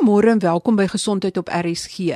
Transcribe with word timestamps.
Goeiemôre 0.00 0.30
en 0.32 0.38
welkom 0.40 0.78
by 0.80 0.86
Gesondheid 0.88 1.36
op 1.36 1.50
RSG. 1.52 2.14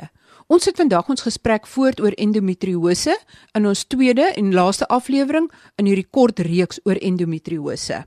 Ons 0.48 0.64
het 0.64 0.78
vandag 0.80 1.08
ons 1.12 1.20
gesprek 1.20 1.66
voort 1.68 1.98
oor 2.00 2.14
endometriose 2.16 3.12
in 3.52 3.66
ons 3.68 3.82
tweede 3.92 4.24
en 4.40 4.54
laaste 4.56 4.88
aflewering 4.88 5.50
in 5.76 5.90
hierdie 5.90 6.06
kort 6.08 6.40
reeks 6.46 6.80
oor 6.88 6.96
endometriose. 6.96 7.98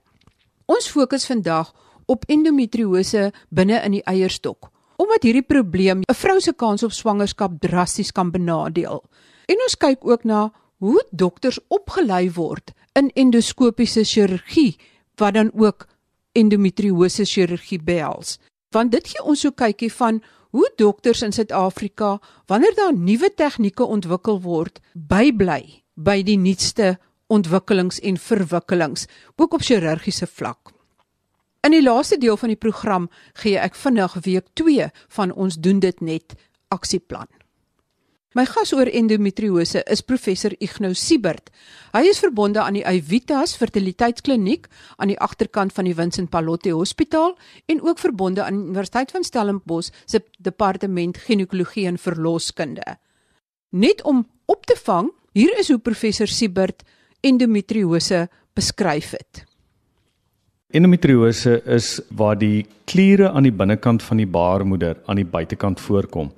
Ons 0.65 0.89
fokus 0.89 1.27
vandag 1.29 1.69
op 2.09 2.25
endometriose 2.25 3.27
binne 3.53 3.77
in 3.85 3.99
die 3.99 4.01
eierstok, 4.09 4.71
omdat 4.97 5.29
hierdie 5.29 5.45
probleem 5.45 6.01
'n 6.09 6.17
vrou 6.23 6.39
se 6.41 6.53
kans 6.57 6.83
op 6.83 6.91
swangerskap 6.91 7.61
drasties 7.61 8.11
kan 8.11 8.31
benadeel. 8.31 9.03
En 9.45 9.61
ons 9.61 9.77
kyk 9.77 10.01
ook 10.01 10.23
na 10.23 10.51
hoe 10.79 11.05
dokters 11.11 11.59
opgelei 11.67 12.31
word 12.31 12.73
in 12.95 13.11
endoskopiese 13.13 14.03
chirurgie 14.03 14.77
wat 15.17 15.33
dan 15.33 15.51
ook 15.53 15.85
endometriose 16.33 17.25
chirurgie 17.25 17.79
behels 17.79 18.39
want 18.75 18.91
dit 18.91 19.07
gee 19.07 19.23
ons 19.23 19.41
so 19.41 19.51
kykie 19.51 19.91
van 19.93 20.21
hoe 20.55 20.67
dokters 20.79 21.21
in 21.21 21.33
Suid-Afrika 21.35 22.17
wanneer 22.47 22.75
daar 22.75 22.93
nuwe 22.95 23.29
tegnieke 23.35 23.85
ontwikkel 23.85 24.41
word 24.41 24.79
bybly 24.93 25.83
by 25.95 26.21
die 26.23 26.37
nuutste 26.37 26.95
ontwikkelings 27.27 27.99
en 27.99 28.17
verwikkelings 28.17 29.07
ook 29.35 29.53
op 29.53 29.61
chirurgiese 29.61 30.27
vlak. 30.27 30.71
In 31.65 31.73
die 31.75 31.83
laaste 31.83 32.17
deel 32.17 32.37
van 32.37 32.53
die 32.53 32.59
program 32.59 33.09
gee 33.41 33.57
ek 33.59 33.75
vinnig 33.75 34.13
week 34.23 34.47
2 34.55 34.87
van 35.17 35.33
ons 35.33 35.57
doen 35.59 35.81
dit 35.83 36.01
net 36.01 36.37
aksieplan. 36.71 37.27
My 38.37 38.43
gas 38.45 38.69
oor 38.75 38.85
endometriose 38.85 39.81
is 39.89 40.03
professor 40.05 40.53
Ignou 40.61 40.91
Siebert. 40.93 41.47
Hy 41.95 42.03
is 42.05 42.19
verbonde 42.21 42.61
aan 42.61 42.75
die 42.77 42.83
Evitas 42.85 43.55
Fertiliteitskliniek 43.57 44.67
aan 45.01 45.09
die 45.09 45.17
agterkant 45.17 45.73
van 45.73 45.87
die 45.89 45.95
Vincent 45.97 46.29
Pallotti 46.29 46.69
Hospitaal 46.69 47.33
en 47.65 47.81
ook 47.81 47.97
verbonde 47.97 48.43
aan 48.45 48.59
die 48.59 48.67
Universiteit 48.67 49.09
van 49.15 49.25
Stellenbosch 49.25 49.89
se 50.05 50.21
departement 50.37 51.17
ginekologie 51.17 51.87
en 51.89 51.97
verloskunde. 51.97 52.85
Net 53.73 54.03
om 54.05 54.21
op 54.45 54.69
te 54.69 54.77
vang, 54.83 55.09
hier 55.33 55.57
is 55.57 55.71
hoe 55.73 55.79
professor 55.81 56.29
Siebert 56.29 56.85
endometriose 57.25 58.27
beskryf 58.53 59.15
het. 59.17 59.47
Endometriose 60.77 61.57
is 61.65 61.95
waar 62.13 62.37
die 62.37 62.67
kliere 62.85 63.31
aan 63.33 63.49
die 63.49 63.55
binnekant 63.55 64.05
van 64.05 64.21
die 64.21 64.29
baarmoeder 64.29 65.01
aan 65.07 65.23
die 65.23 65.25
buitekant 65.25 65.81
voorkom. 65.81 66.29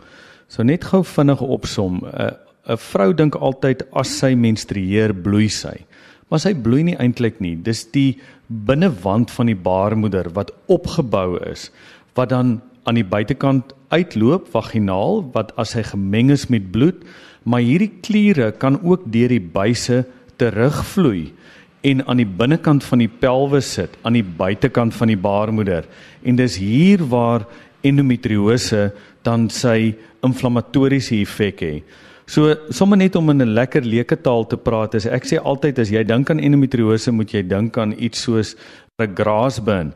So 0.50 0.66
net 0.66 0.88
gou 0.90 1.04
vinnige 1.06 1.46
opsom. 1.46 2.02
'n 2.02 2.10
uh, 2.10 2.32
'n 2.74 2.78
vrou 2.78 3.14
dink 3.14 3.36
altyd 3.36 3.86
as 3.94 4.10
sy 4.20 4.36
menstrueer 4.36 5.14
bloei 5.14 5.50
sy. 5.50 5.86
Maar 6.30 6.40
sy 6.40 6.54
bloei 6.54 6.84
nie 6.84 6.98
eintlik 6.98 7.40
nie. 7.42 7.56
Dis 7.56 7.86
die 7.92 8.20
binnewand 8.48 9.32
van 9.32 9.50
die 9.50 9.58
baarmoeder 9.58 10.30
wat 10.34 10.52
opgebou 10.68 11.38
is 11.50 11.70
wat 12.18 12.30
dan 12.30 12.60
aan 12.84 12.98
die 12.98 13.06
buitekant 13.06 13.74
uitloop 13.94 14.50
vaginaal 14.54 15.22
wat 15.34 15.54
as 15.62 15.76
hy 15.78 15.84
gemeng 15.86 16.32
is 16.34 16.48
met 16.50 16.72
bloed, 16.74 16.98
maar 17.46 17.62
hierdie 17.62 17.92
kliere 18.02 18.52
kan 18.52 18.80
ook 18.82 19.06
deur 19.14 19.30
die 19.30 19.42
buise 19.42 20.04
terugvloei 20.42 21.30
en 21.88 22.04
aan 22.12 22.20
die 22.20 22.28
binnekant 22.28 22.84
van 22.84 23.00
die 23.00 23.12
pelvis 23.22 23.70
sit, 23.78 23.94
aan 24.04 24.18
die 24.18 24.26
buitekant 24.26 24.94
van 24.98 25.14
die 25.14 25.20
baarmoeder. 25.20 25.86
En 26.28 26.36
dis 26.36 26.58
hier 26.60 27.06
waar 27.08 27.46
endometriose 27.84 28.92
dan 29.24 29.50
sy 29.50 29.96
inflammatoriese 30.26 31.22
effek 31.22 31.62
hê. 31.62 31.84
So 32.30 32.54
sommer 32.70 32.98
net 32.98 33.16
om 33.16 33.30
in 33.30 33.42
'n 33.42 33.56
lekker 33.56 33.82
leuke 33.82 34.16
taal 34.16 34.46
te 34.46 34.58
praat, 34.58 34.96
is 34.96 35.06
ek 35.06 35.24
sê 35.24 35.38
altyd 35.42 35.80
as 35.80 35.90
jy 35.90 36.04
dink 36.04 36.30
aan 36.30 36.40
endometriose, 36.40 37.12
moet 37.12 37.32
jy 37.34 37.42
dink 37.42 37.78
aan 37.78 37.96
iets 37.98 38.20
soos 38.20 38.56
'n 39.00 39.16
graasbin. 39.16 39.94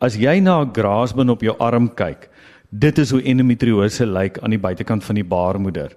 As 0.00 0.16
jy 0.16 0.40
na 0.40 0.62
'n 0.62 0.72
graasbin 0.72 1.30
op 1.30 1.40
jou 1.42 1.56
arm 1.58 1.88
kyk, 1.88 2.28
dit 2.70 2.98
is 2.98 3.10
hoe 3.10 3.22
endometriose 3.22 4.06
lyk 4.06 4.38
aan 4.42 4.50
die 4.50 4.58
buitekant 4.58 5.04
van 5.04 5.14
die 5.16 5.24
baarmoeder. 5.24 5.90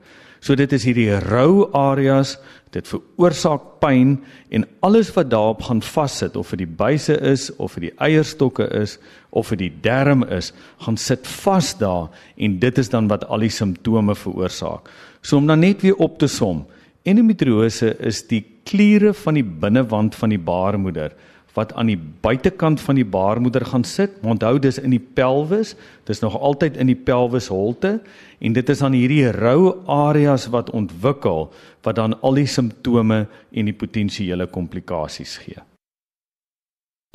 So 0.45 0.53
dit 0.53 0.69
is 0.77 0.83
hierdie 0.85 1.09
rou 1.25 1.71
areas, 1.73 2.35
dit 2.69 2.85
veroorsaak 2.85 3.79
pyn 3.81 4.11
en 4.53 4.65
alles 4.85 5.09
wat 5.15 5.31
daarop 5.31 5.63
gaan 5.65 5.81
vassit 5.81 6.35
of 6.37 6.51
dit 6.53 6.61
die 6.61 6.69
buise 6.69 7.15
is 7.17 7.47
of 7.57 7.79
dit 7.79 7.87
die 7.87 7.95
eierstokke 8.05 8.67
is 8.77 8.99
of 9.33 9.49
dit 9.55 9.63
die 9.63 9.71
darm 9.81 10.21
is, 10.29 10.51
gaan 10.85 10.99
sit 11.01 11.25
vas 11.41 11.71
daar 11.79 12.11
en 12.37 12.59
dit 12.61 12.77
is 12.77 12.93
dan 12.93 13.09
wat 13.09 13.25
al 13.25 13.41
die 13.41 13.49
simptome 13.49 14.13
veroorsaak. 14.13 14.91
So 15.25 15.41
om 15.41 15.49
dan 15.49 15.65
net 15.65 15.81
weer 15.81 15.97
op 15.97 16.19
te 16.21 16.29
som, 16.29 16.67
endometriose 17.09 17.95
is 18.05 18.21
die 18.29 18.43
kliere 18.69 19.15
van 19.17 19.39
die 19.41 19.45
binnewand 19.65 20.13
van 20.13 20.29
die 20.29 20.41
baarmoeder 20.41 21.17
wat 21.55 21.73
aan 21.73 21.87
die 21.87 21.99
buitekant 22.21 22.81
van 22.83 22.99
die 22.99 23.07
baarmoeder 23.07 23.65
gaan 23.65 23.83
sit. 23.87 24.17
Onthou 24.23 24.59
dis 24.59 24.77
in 24.79 24.91
die 24.91 24.99
pelvis. 24.99 25.75
Dis 26.03 26.19
nog 26.19 26.35
altyd 26.39 26.77
in 26.77 26.91
die 26.91 26.99
pelvisholte 26.99 27.99
en 28.39 28.53
dit 28.53 28.69
is 28.69 28.81
aan 28.83 28.93
hierdie 28.93 29.31
rou 29.31 29.75
areas 29.87 30.49
wat 30.51 30.69
ontwikkel 30.75 31.47
wat 31.87 31.95
dan 31.95 32.17
al 32.21 32.35
die 32.35 32.49
simptome 32.49 33.25
en 33.51 33.71
die 33.71 33.77
potensiële 33.77 34.47
komplikasies 34.51 35.37
gee. 35.45 35.63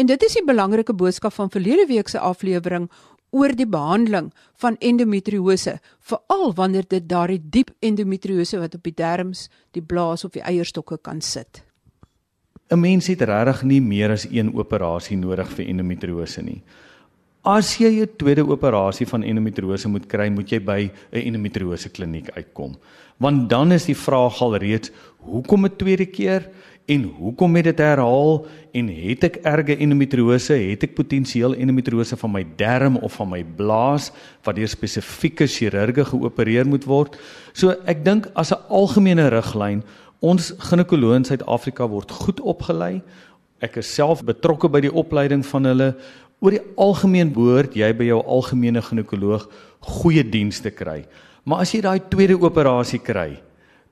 En 0.01 0.09
dit 0.09 0.23
is 0.25 0.39
die 0.39 0.47
belangrike 0.47 0.95
boodskap 0.97 1.35
van 1.37 1.51
verlede 1.53 1.85
week 1.87 2.09
se 2.09 2.19
aflewering 2.19 2.89
oor 3.31 3.53
die 3.55 3.69
behandeling 3.69 4.31
van 4.63 4.77
endometriose, 4.81 5.77
veral 6.01 6.55
wanneer 6.55 6.87
dit 6.89 7.09
daardie 7.09 7.41
diep 7.43 7.71
endometriose 7.79 8.59
wat 8.59 8.75
op 8.75 8.87
die 8.89 8.97
derms, 8.97 9.49
die 9.77 9.83
blaas 9.83 10.25
of 10.25 10.33
die 10.35 10.43
eierstokke 10.43 10.99
kan 10.99 11.21
sit. 11.21 11.63
'n 12.71 12.79
mens 12.79 13.07
het 13.11 13.23
regtig 13.27 13.63
nie 13.63 13.81
meer 13.81 14.11
as 14.11 14.29
een 14.31 14.55
operasie 14.55 15.17
nodig 15.17 15.49
vir 15.57 15.67
endometriose 15.67 16.43
nie. 16.43 16.63
As 17.43 17.79
jy 17.79 18.03
'n 18.03 18.17
tweede 18.17 18.47
operasie 18.47 19.07
van 19.07 19.23
endometriose 19.23 19.89
moet 19.89 20.07
kry, 20.07 20.29
moet 20.29 20.49
jy 20.49 20.61
by 20.61 20.91
'n 21.13 21.27
endometriose 21.27 21.89
kliniek 21.89 22.31
uitkom. 22.37 22.77
Want 23.19 23.49
dan 23.49 23.73
is 23.73 23.85
die 23.87 23.97
vraag 23.97 24.41
al 24.43 24.57
reeds, 24.57 24.91
hoekom 25.19 25.65
'n 25.65 25.77
tweede 25.77 26.07
keer 26.07 26.49
en 26.87 27.03
hoekom 27.03 27.57
het 27.57 27.65
dit 27.65 27.79
herhaal 27.79 28.47
en 28.73 28.89
het 28.89 29.25
ek 29.25 29.37
erge 29.37 29.77
endometriose, 29.77 30.53
het 30.53 30.83
ek 30.83 30.95
potensieel 30.95 31.55
endometriose 31.55 32.17
van 32.17 32.33
my 32.33 32.47
darm 32.57 32.97
of 32.97 33.13
van 33.13 33.31
my 33.31 33.43
blaas 33.45 34.13
wat 34.45 34.57
deur 34.57 34.69
spesifieke 34.69 35.47
chirurge 35.47 36.05
geopereer 36.05 36.67
moet 36.67 36.85
word. 36.85 37.17
So 37.53 37.75
ek 37.87 38.05
dink 38.05 38.31
as 38.35 38.53
'n 38.53 38.63
algemene 38.69 39.29
riglyn 39.29 39.83
Ons 40.21 40.51
ginekoloë 40.69 41.17
in 41.17 41.25
Suid-Afrika 41.25 41.87
word 41.89 42.11
goed 42.13 42.43
opgelei. 42.45 43.01
Ek 43.65 43.79
is 43.81 43.89
self 43.89 44.21
betrokke 44.25 44.69
by 44.69 44.83
die 44.85 44.93
opleiding 44.93 45.41
van 45.49 45.69
hulle. 45.69 45.95
Oor 46.45 46.57
die 46.57 46.65
algemeen 46.81 47.33
behoort 47.33 47.77
jy 47.77 47.89
by 47.97 48.11
jou 48.11 48.21
algemene 48.21 48.83
ginekoloog 48.85 49.47
goeie 50.01 50.25
dienste 50.25 50.73
kry. 50.77 51.07
Maar 51.49 51.65
as 51.65 51.73
jy 51.73 51.81
daai 51.85 52.01
tweede 52.13 52.37
operasie 52.37 53.01
kry, 53.01 53.41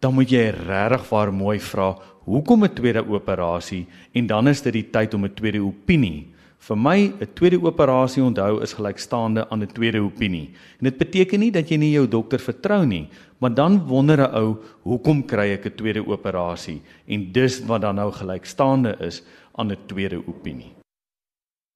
dan 0.05 0.15
moet 0.15 0.28
jy 0.33 0.50
regtig 0.53 1.09
waar 1.09 1.33
mooi 1.33 1.56
vra, 1.65 1.94
hoekom 2.28 2.65
'n 2.65 2.75
tweede 2.77 3.03
operasie 3.09 3.87
en 4.12 4.27
dan 4.27 4.49
is 4.49 4.61
dit 4.61 4.72
die 4.72 4.91
tyd 4.93 5.15
om 5.15 5.25
'n 5.25 5.34
tweede 5.34 5.65
opinie 5.65 6.28
Vir 6.59 6.77
my 6.77 6.99
'n 7.21 7.35
tweede 7.35 7.61
operasie 7.63 8.23
onthou 8.23 8.63
is 8.63 8.73
gelykstaande 8.73 9.49
aan 9.51 9.63
'n 9.63 9.73
tweede 9.73 10.03
opinie. 10.03 10.51
En 10.81 10.85
dit 10.91 10.99
beteken 10.99 11.41
nie 11.41 11.51
dat 11.51 11.69
jy 11.69 11.77
nie 11.77 11.93
jou 11.93 12.09
dokter 12.09 12.39
vertrou 12.39 12.85
nie, 12.87 13.09
maar 13.39 13.55
dan 13.55 13.87
wonder 13.87 14.19
'n 14.19 14.35
ou, 14.35 14.57
hoekom 14.83 15.27
kry 15.27 15.53
ek 15.53 15.67
'n 15.67 15.77
tweede 15.77 16.07
operasie? 16.07 16.83
En 17.07 17.33
dis 17.33 17.61
wat 17.61 17.81
dan 17.81 17.95
nou 17.95 18.13
gelykstaande 18.13 18.97
is 19.01 19.23
aan 19.55 19.71
'n 19.71 19.87
tweede 19.87 20.23
opinie. 20.27 20.75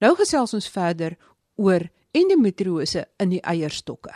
Nou 0.00 0.14
gesels 0.16 0.54
ons 0.54 0.68
verder 0.68 1.16
oor 1.56 1.88
endometriose 2.10 3.06
in 3.18 3.28
die 3.28 3.40
eierstokke. 3.40 4.12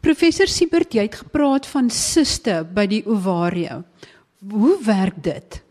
Professor 0.00 0.46
Siebert, 0.46 0.94
jy 0.94 1.02
het 1.02 1.14
gepraat 1.14 1.66
van 1.66 1.90
siste 1.90 2.66
by 2.74 2.86
die 2.86 3.06
ovarie. 3.06 3.70
Hoe 4.50 4.78
werk 4.84 5.22
dit? 5.22 5.62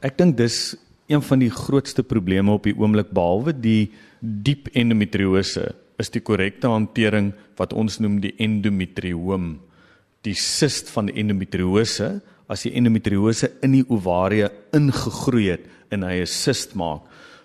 Ek 0.00 0.16
dink 0.18 0.36
dis 0.36 0.76
een 1.10 1.22
van 1.22 1.42
die 1.42 1.50
grootste 1.50 2.02
probleme 2.02 2.52
op 2.52 2.64
die 2.64 2.76
oomblik 2.78 3.10
behalwe 3.10 3.52
die 3.52 3.90
diep 4.20 4.68
endometriose 4.72 5.72
is 5.98 6.10
die 6.14 6.22
korrekte 6.22 6.70
hantering 6.70 7.32
wat 7.58 7.74
ons 7.76 7.98
noem 7.98 8.20
die 8.22 8.34
endometrioom 8.38 9.58
die 10.26 10.36
sist 10.36 10.90
van 10.94 11.08
endometriose 11.08 12.20
as 12.50 12.64
die 12.66 12.74
endometriose 12.78 13.52
in 13.64 13.78
die 13.78 13.86
ovarie 13.88 14.48
ingegroei 14.76 15.46
het 15.52 15.68
en 15.90 16.04
hy 16.06 16.20
'n 16.20 16.26
sist 16.26 16.74
maak. 16.74 17.02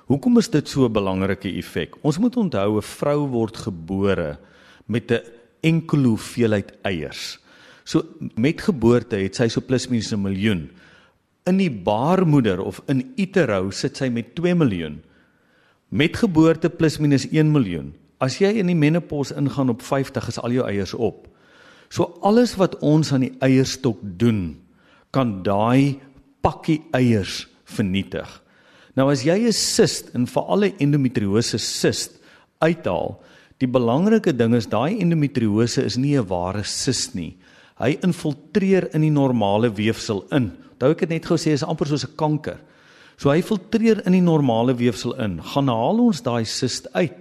Hoekom 0.07 0.37
is 0.37 0.49
dit 0.49 0.67
so 0.67 0.85
'n 0.85 0.93
belangrike 0.93 1.49
effek? 1.57 1.95
Ons 2.03 2.19
moet 2.19 2.35
onthou 2.37 2.77
'n 2.77 2.81
vrou 2.81 3.27
word 3.27 3.57
gebore 3.57 4.37
met 4.87 5.11
'n 5.11 5.21
enkele 5.61 6.07
hoeveelheid 6.07 6.73
eiers. 6.83 7.39
So 7.83 8.03
met 8.35 8.61
geboorte 8.61 9.15
het 9.15 9.35
sy 9.35 9.47
so 9.47 9.61
plus 9.61 9.87
minus 9.87 10.11
'n 10.11 10.21
miljoen 10.21 10.69
in 11.45 11.59
die 11.61 11.69
baarmoeder 11.69 12.61
of 12.63 12.81
in 12.91 13.03
utero 13.21 13.69
sit 13.71 13.97
sy 13.97 14.09
met 14.09 14.33
2 14.37 14.55
miljoen. 14.57 14.99
Met 15.89 16.17
geboorte 16.17 16.69
plus 16.69 16.97
minus 16.99 17.27
1 17.29 17.51
miljoen. 17.51 17.93
As 18.19 18.39
jy 18.41 18.55
in 18.59 18.71
die 18.71 18.77
menopause 18.77 19.35
ingaan 19.37 19.69
op 19.69 19.83
50 19.85 20.31
is 20.31 20.39
al 20.41 20.55
jou 20.55 20.65
eiers 20.67 20.93
op. 20.93 21.27
So 21.89 22.17
alles 22.25 22.55
wat 22.57 22.79
ons 22.81 23.13
aan 23.13 23.27
die 23.27 23.35
eierstok 23.45 23.99
doen, 24.01 24.57
kan 25.13 25.43
daai 25.45 25.99
pakkie 26.41 26.81
eiers 26.95 27.45
vernietig. 27.65 28.27
Nou 28.95 29.11
as 29.11 29.23
jy 29.23 29.47
'n 29.47 29.53
sist 29.53 30.15
en 30.15 30.27
veral 30.27 30.65
'n 30.65 30.75
endometriose 30.79 31.57
sist 31.57 32.19
uithaal, 32.59 33.19
Die 33.63 33.69
belangrike 33.71 34.33
ding 34.35 34.55
is 34.57 34.67
daai 34.67 34.99
endometriose 34.99 35.85
is 35.87 35.95
nie 35.97 36.17
'n 36.19 36.27
ware 36.27 36.63
sis 36.63 37.15
nie. 37.15 37.37
Hy 37.79 37.97
infiltreer 38.03 38.89
in 38.93 39.01
die 39.01 39.11
normale 39.11 39.69
weefsel 39.71 40.25
in. 40.31 40.51
Onthou 40.75 40.91
ek 40.91 41.05
het 41.05 41.13
net 41.13 41.27
gesê 41.29 41.53
is 41.55 41.63
amper 41.63 41.87
soos 41.87 42.03
'n 42.03 42.15
kanker. 42.15 42.59
So 43.17 43.29
hy 43.31 43.41
filtreer 43.41 44.03
in 44.05 44.11
die 44.11 44.21
normale 44.21 44.75
weefsel 44.75 45.15
in. 45.23 45.39
Gaan 45.41 45.67
haal 45.67 45.99
ons 45.99 46.21
daai 46.21 46.43
sis 46.45 46.83
uit. 46.93 47.15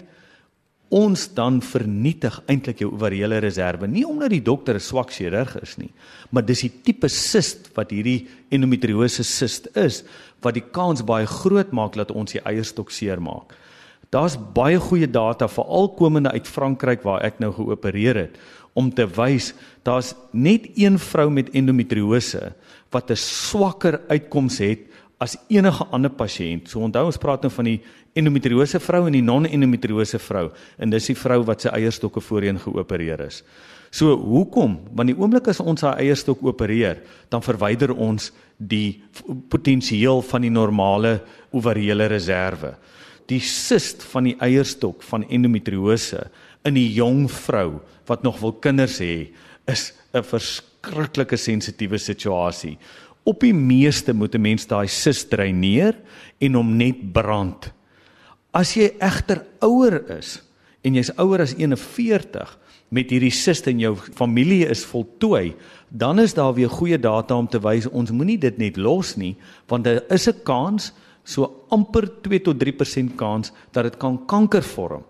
Ons 0.91 1.29
dan 1.35 1.61
vernietig 1.63 2.43
eintlik 2.47 2.79
jou 2.79 2.93
ovariële 2.93 3.39
reserve, 3.39 3.87
nie 3.87 4.05
omdat 4.05 4.31
die 4.31 4.43
dokter 4.43 4.75
'n 4.75 4.81
swak 4.81 5.11
chirurg 5.11 5.57
is 5.63 5.77
nie, 5.79 5.91
maar 6.31 6.45
dis 6.45 6.61
die 6.61 6.73
tipe 6.83 7.09
sis 7.09 7.57
wat 7.75 7.91
hierdie 7.91 8.29
endometriose 8.51 9.25
sis 9.25 9.63
is 9.75 10.05
wat 10.43 10.55
die 10.55 10.71
kans 10.73 11.03
baie 11.03 11.27
groot 11.27 11.73
maak 11.73 11.95
dat 11.95 12.11
ons 12.11 12.33
die 12.33 12.41
eierstok 12.45 12.91
seermaak. 12.91 13.55
Daar's 14.11 14.37
baie 14.37 14.79
goeie 14.79 15.11
data 15.11 15.49
veral 15.49 15.89
komende 15.89 16.31
uit 16.31 16.47
Frankryk 16.47 17.03
waar 17.03 17.23
ek 17.23 17.41
nou 17.41 17.53
geopereer 17.53 18.17
het 18.17 18.39
om 18.75 18.91
te 18.91 19.07
wys 19.07 19.53
daar's 19.87 20.15
net 20.33 20.67
een 20.79 20.99
vrou 20.99 21.29
met 21.31 21.53
endometriose 21.55 22.53
wat 22.91 23.11
'n 23.11 23.17
swakker 23.17 24.01
uitkoms 24.09 24.59
het 24.59 24.81
as 25.19 25.37
enige 25.49 25.85
ander 25.91 26.11
pasiënt. 26.11 26.69
So 26.69 26.81
onthou 26.81 27.07
ons 27.07 27.17
praat 27.17 27.43
nou 27.43 27.51
van 27.53 27.65
die 27.65 27.81
endometriose 28.13 28.81
vrou 28.81 29.07
en 29.07 29.13
die 29.13 29.23
non-endometriose 29.23 30.19
vrou 30.19 30.51
en 30.79 30.91
dis 30.91 31.07
die 31.07 31.17
vrou 31.17 31.43
wat 31.45 31.61
sy 31.61 31.69
eierstokke 31.69 32.21
voorheen 32.21 32.59
geopereer 32.59 33.21
is. 33.21 33.43
So 33.91 34.17
hoekom? 34.17 34.81
Want 34.95 35.09
die 35.09 35.17
oomblik 35.17 35.49
as 35.49 35.61
ons 35.61 35.81
haar 35.81 35.99
eierstok 35.99 36.43
opereer, 36.43 37.03
dan 37.29 37.43
verwyder 37.43 37.93
ons 37.93 38.33
die 38.59 39.03
potensieel 39.49 40.23
van 40.23 40.43
die 40.43 40.51
normale 40.51 41.21
ovariële 41.53 42.07
reserve 42.07 42.75
die 43.31 43.41
sist 43.41 44.05
van 44.13 44.29
die 44.29 44.37
eierstok 44.43 45.03
van 45.09 45.25
endometriose 45.33 46.27
in 46.65 46.77
'n 46.77 46.93
jong 46.93 47.31
vrou 47.31 47.81
wat 48.07 48.23
nog 48.23 48.41
wil 48.41 48.53
kinders 48.53 48.99
hê 48.99 49.29
is 49.67 49.93
'n 50.15 50.23
verskriklike 50.23 51.37
sensitiewe 51.37 51.99
situasie. 51.99 52.79
Op 53.25 53.41
die 53.41 53.55
meeste 53.55 54.13
moet 54.13 54.35
'n 54.35 54.41
mens 54.41 54.67
daai 54.67 54.89
sis 54.89 55.25
dreineer 55.25 55.95
en 56.41 56.55
hom 56.55 56.77
net 56.77 57.13
brand. 57.13 57.73
As 58.53 58.75
jy 58.75 58.93
egter 59.01 59.45
ouer 59.61 60.11
is 60.19 60.43
en 60.83 60.95
jy's 60.95 61.11
ouer 61.17 61.41
as 61.41 61.55
41 61.55 62.59
met 62.91 63.11
hierdie 63.11 63.33
sis 63.33 63.61
in 63.67 63.81
jou 63.81 63.97
familie 63.97 64.69
is 64.69 64.85
voltooi, 64.85 65.55
dan 65.89 66.19
is 66.19 66.35
daar 66.35 66.55
weer 66.55 66.69
goeie 66.69 66.99
data 66.99 67.35
om 67.35 67.49
te 67.49 67.59
wys 67.59 67.87
ons 67.87 68.11
moenie 68.11 68.39
dit 68.39 68.59
net 68.59 68.77
los 68.77 69.17
nie, 69.17 69.37
want 69.69 69.85
daar 69.85 70.03
is 70.11 70.29
'n 70.29 70.43
kans 70.45 70.93
so 71.25 71.65
amper 71.71 72.09
2 72.23 72.39
tot 72.41 72.59
3% 72.59 73.17
kans 73.17 73.53
dat 73.73 73.85
dit 73.85 73.97
kan 73.97 74.27
kanker 74.27 74.63
vorm. 74.63 75.05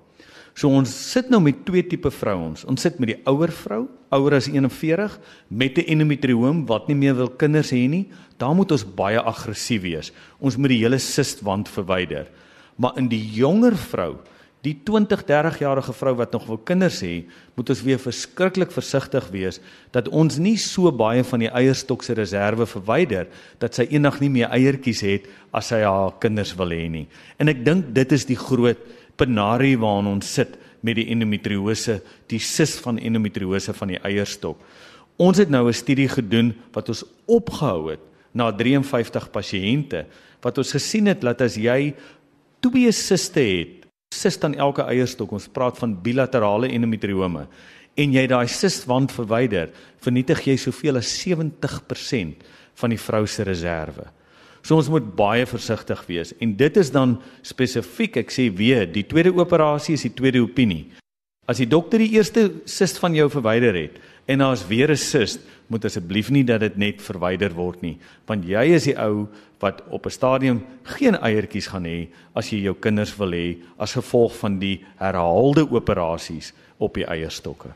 So 0.54 0.70
ons 0.70 0.90
sit 1.10 1.30
nou 1.34 1.40
met 1.42 1.64
twee 1.66 1.82
tipe 1.82 2.10
vrouens. 2.14 2.62
Ons 2.70 2.84
sit 2.86 3.00
met 3.02 3.10
die 3.10 3.18
ouer 3.26 3.50
vrou, 3.50 3.88
ouer 4.14 4.36
as 4.38 4.46
41 4.46 5.18
met 5.50 5.78
'n 5.78 5.88
endometrioom 5.92 6.66
wat 6.66 6.86
nie 6.88 6.94
meer 6.94 7.14
wil 7.14 7.28
kinders 7.28 7.72
hê 7.72 7.88
nie. 7.88 8.08
Daar 8.38 8.54
moet 8.54 8.70
ons 8.70 8.84
baie 8.84 9.20
aggressief 9.20 9.82
wees. 9.82 10.12
Ons 10.38 10.56
moet 10.56 10.68
die 10.68 10.82
hele 10.84 10.98
sistwand 10.98 11.68
verwyder. 11.68 12.26
Maar 12.76 12.98
in 12.98 13.08
die 13.08 13.30
jonger 13.34 13.76
vrou 13.76 14.18
die 14.64 14.74
20, 14.84 15.24
30 15.28 15.58
jarige 15.60 15.92
vrou 15.92 16.14
wat 16.16 16.32
nog 16.32 16.46
wil 16.48 16.58
kinders 16.64 17.02
hê, 17.04 17.26
moet 17.54 17.70
ons 17.70 17.82
weer 17.84 18.00
verskriklik 18.00 18.72
versigtig 18.72 19.26
wees 19.34 19.60
dat 19.92 20.08
ons 20.08 20.38
nie 20.40 20.56
so 20.56 20.90
baie 20.92 21.24
van 21.28 21.44
die 21.44 21.50
eierstok 21.50 22.02
se 22.02 22.16
reserve 22.16 22.66
verwyder 22.70 23.28
dat 23.60 23.76
sy 23.76 23.84
eendag 23.90 24.22
nie 24.22 24.30
meer 24.32 24.48
eiertjies 24.48 25.02
het 25.04 25.28
as 25.52 25.68
sy 25.68 25.82
haar 25.84 26.16
kinders 26.22 26.54
wil 26.56 26.72
hê 26.72 26.88
nie. 26.88 27.04
En 27.38 27.52
ek 27.52 27.60
dink 27.66 27.92
dit 27.94 28.16
is 28.16 28.24
die 28.24 28.38
groot 28.40 28.80
penarie 29.16 29.76
waarna 29.78 30.14
ons 30.16 30.34
sit 30.34 30.56
met 30.84 30.96
die 30.96 31.08
endometriose, 31.12 32.00
die 32.28 32.40
sis 32.42 32.76
van 32.84 32.98
endometriose 32.98 33.72
van 33.72 33.94
die 33.94 34.00
eierstok. 34.04 34.58
Ons 35.16 35.38
het 35.38 35.50
nou 35.50 35.68
'n 35.68 35.72
studie 35.72 36.08
gedoen 36.08 36.54
wat 36.72 36.88
ons 36.88 37.04
opgehou 37.26 37.90
het 37.90 38.00
na 38.32 38.50
53 38.50 39.30
pasiënte 39.30 40.06
wat 40.42 40.58
ons 40.58 40.72
gesien 40.72 41.06
het 41.06 41.20
dat 41.20 41.40
as 41.40 41.56
jy 41.56 41.94
twee 42.60 42.92
siste 42.92 43.40
het 43.40 43.84
sis 44.14 44.38
aan 44.42 44.54
elke 44.54 44.82
eierstok. 44.82 45.32
Ons 45.32 45.48
praat 45.48 45.78
van 45.78 46.02
bilaterale 46.02 46.68
endometriome. 46.68 47.46
En 47.96 48.12
jy 48.12 48.26
daai 48.26 48.46
siswand 48.50 49.12
verwyder, 49.14 49.70
vernietig 50.02 50.46
jy 50.46 50.56
soveel 50.58 50.96
as 50.96 51.10
70% 51.22 52.42
van 52.74 52.90
die 52.90 52.98
vrou 52.98 53.26
se 53.26 53.42
reserve. 53.46 54.08
So 54.64 54.78
ons 54.80 54.88
moet 54.88 55.04
baie 55.16 55.44
versigtig 55.44 56.00
wees 56.08 56.32
en 56.40 56.54
dit 56.56 56.76
is 56.80 56.90
dan 56.92 57.18
spesifiek, 57.44 58.16
ek 58.22 58.32
sê 58.32 58.48
weer, 58.48 58.86
die 58.88 59.04
tweede 59.04 59.34
operasie 59.36 59.98
is 59.98 60.06
die 60.06 60.14
tweede 60.16 60.40
opinie. 60.40 60.86
As 61.44 61.60
die 61.60 61.68
dokter 61.68 62.00
die 62.00 62.14
eerste 62.16 62.46
sis 62.64 62.96
van 62.96 63.12
jou 63.12 63.26
verwyder 63.28 63.76
het 63.76 64.00
en 64.24 64.40
daar's 64.40 64.64
weer 64.64 64.88
'n 64.90 64.96
sis, 64.96 65.38
moet 65.68 65.84
asseblief 65.84 66.30
nie 66.30 66.44
dat 66.44 66.60
dit 66.60 66.76
net 66.78 67.02
verwyder 67.02 67.52
word 67.52 67.82
nie, 67.82 67.98
want 68.26 68.44
jy 68.44 68.64
is 68.72 68.84
die 68.84 68.96
ou 68.96 69.28
wat 69.60 69.82
op 69.90 70.06
'n 70.06 70.10
stadium 70.10 70.64
geen 70.84 71.14
eiertjies 71.14 71.68
gaan 71.68 71.84
hê 71.84 72.08
as 72.34 72.48
jy 72.50 72.64
jou 72.64 72.74
kinders 72.74 73.18
wil 73.18 73.32
hê 73.32 73.58
as 73.78 73.92
gevolg 73.92 74.32
van 74.32 74.58
die 74.58 74.80
herhaalde 74.96 75.68
operasies 75.70 76.52
op 76.78 76.94
die 76.94 77.04
eierstokke. 77.04 77.68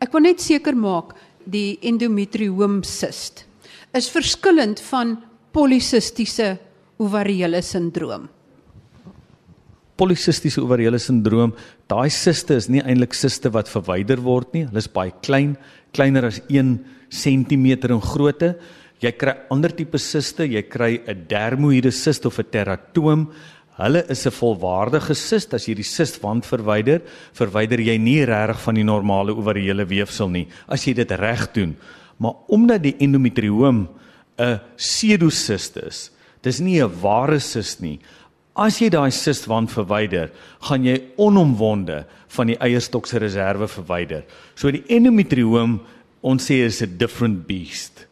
Ek 0.00 0.12
wil 0.12 0.20
net 0.20 0.40
seker 0.40 0.76
maak 0.76 1.14
die 1.44 1.78
endometrium 1.82 2.84
cyst 2.84 3.49
is 3.94 4.10
verskillend 4.10 4.80
van 4.90 5.16
polisistiese 5.52 6.58
ovariële 6.98 7.62
sindroom 7.62 8.28
polisistiese 10.00 10.62
ovariële 10.62 11.00
sindroom, 11.00 11.54
daai 11.90 12.08
siste 12.12 12.56
is 12.56 12.70
nie 12.72 12.80
eintlik 12.80 13.16
siste 13.16 13.52
wat 13.52 13.70
verwyder 13.70 14.22
word 14.24 14.54
nie. 14.56 14.64
Hulle 14.68 14.80
is 14.82 14.90
baie 14.90 15.12
klein, 15.24 15.56
kleiner 15.96 16.30
as 16.30 16.40
1 16.48 16.78
cm 17.12 17.66
in 17.90 18.02
grootte. 18.04 18.54
Jy 19.00 19.12
kry 19.16 19.36
ander 19.52 19.72
tipe 19.76 20.00
siste, 20.00 20.44
jy 20.44 20.62
kry 20.68 21.00
'n 21.06 21.26
dermoïde 21.28 21.92
sist 21.92 22.26
of 22.26 22.38
'n 22.38 22.50
teratoom. 22.50 23.28
Hulle 23.78 24.04
is 24.10 24.26
'n 24.26 24.30
volwaardige 24.30 25.14
sist. 25.14 25.54
As 25.54 25.66
jy 25.66 25.74
die 25.74 25.82
sistwand 25.82 26.44
verwyder, 26.44 27.00
verwyder 27.32 27.80
jy 27.80 27.98
nie 27.98 28.24
regtig 28.24 28.60
van 28.60 28.74
die 28.74 28.84
normale 28.84 29.32
ovariële 29.32 29.86
weefsel 29.86 30.28
nie 30.28 30.48
as 30.68 30.84
jy 30.84 30.94
dit 30.94 31.10
reg 31.10 31.52
doen. 31.52 31.76
Maar 32.20 32.36
omdat 32.52 32.84
die 32.84 32.96
endometrioom 33.00 33.88
'n 34.40 34.60
pseudosist 34.76 35.76
is, 35.76 36.10
dis 36.40 36.60
nie 36.60 36.80
'n 36.82 37.00
ware 37.00 37.40
sist 37.40 37.80
nie. 37.80 37.98
As 38.54 38.78
jy 38.78 38.88
daai 38.88 39.10
sistwand 39.10 39.70
verwyder, 39.70 40.30
gaan 40.60 40.84
jy 40.84 41.02
onomwonde 41.16 42.04
van 42.28 42.46
die 42.46 42.58
eierstok 42.58 43.06
se 43.06 43.18
reserve 43.18 43.68
verwyder. 43.68 44.24
So 44.54 44.70
die 44.70 44.84
endometrioom, 44.88 45.80
ons 46.20 46.50
sê 46.50 46.64
is 46.64 46.82
'n 46.82 46.98
different 46.98 47.46
beast. 47.46 48.06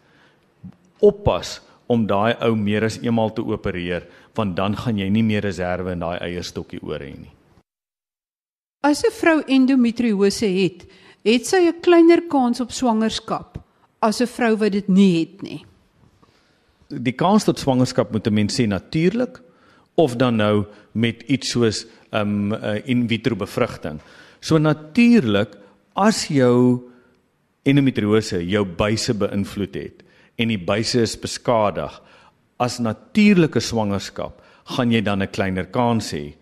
Oppas 1.00 1.60
om 1.86 2.06
daai 2.06 2.34
ou 2.40 2.54
meer 2.54 2.84
as 2.84 2.98
eenmal 3.02 3.30
te 3.30 3.42
opereer, 3.42 4.06
want 4.34 4.56
dan 4.56 4.76
gaan 4.76 4.98
jy 4.98 5.08
nie 5.08 5.22
meer 5.22 5.42
reserve 5.42 5.92
in 5.92 5.98
daai 5.98 6.18
eierstokkie 6.18 6.82
oor 6.82 6.98
hê 6.98 7.18
nie. 7.18 7.32
As 8.82 9.04
'n 9.04 9.10
vrou 9.10 9.42
endometriose 9.46 10.46
het, 10.46 10.86
het 11.24 11.46
sy 11.46 11.68
'n 11.68 11.80
kleiner 11.80 12.22
kans 12.28 12.60
op 12.60 12.70
swangerskap 12.70 13.67
as 14.00 14.20
'n 14.20 14.26
vrou 14.26 14.56
wat 14.56 14.72
dit 14.72 14.88
nie 14.88 15.20
het 15.20 15.42
nie. 15.42 15.64
Die 16.88 17.12
kans 17.12 17.44
tot 17.44 17.58
swangerskap 17.58 18.12
moet 18.12 18.26
'n 18.26 18.34
mens 18.34 18.54
sê 18.54 18.66
natuurlik 18.66 19.40
of 19.94 20.16
dan 20.16 20.36
nou 20.36 20.66
met 20.92 21.22
iets 21.26 21.50
soos 21.50 21.86
um, 22.10 22.52
uh, 22.52 22.80
in 22.84 23.08
vitro 23.08 23.36
bevrugting. 23.36 24.00
So 24.40 24.58
natuurlik 24.58 25.56
as 25.94 26.28
jou 26.28 26.82
endometriose 27.62 28.46
jou 28.46 28.64
buise 28.64 29.14
beïnvloed 29.14 29.74
het 29.74 30.02
en 30.38 30.48
die 30.48 30.58
buise 30.58 31.02
is 31.02 31.16
beskadig 31.18 32.02
as 32.58 32.78
natuurlike 32.78 33.60
swangerskap, 33.60 34.42
gaan 34.76 34.92
jy 34.92 35.00
dan 35.00 35.22
'n 35.22 35.30
kleiner 35.30 35.66
kans 35.66 36.12
hê. 36.12 36.34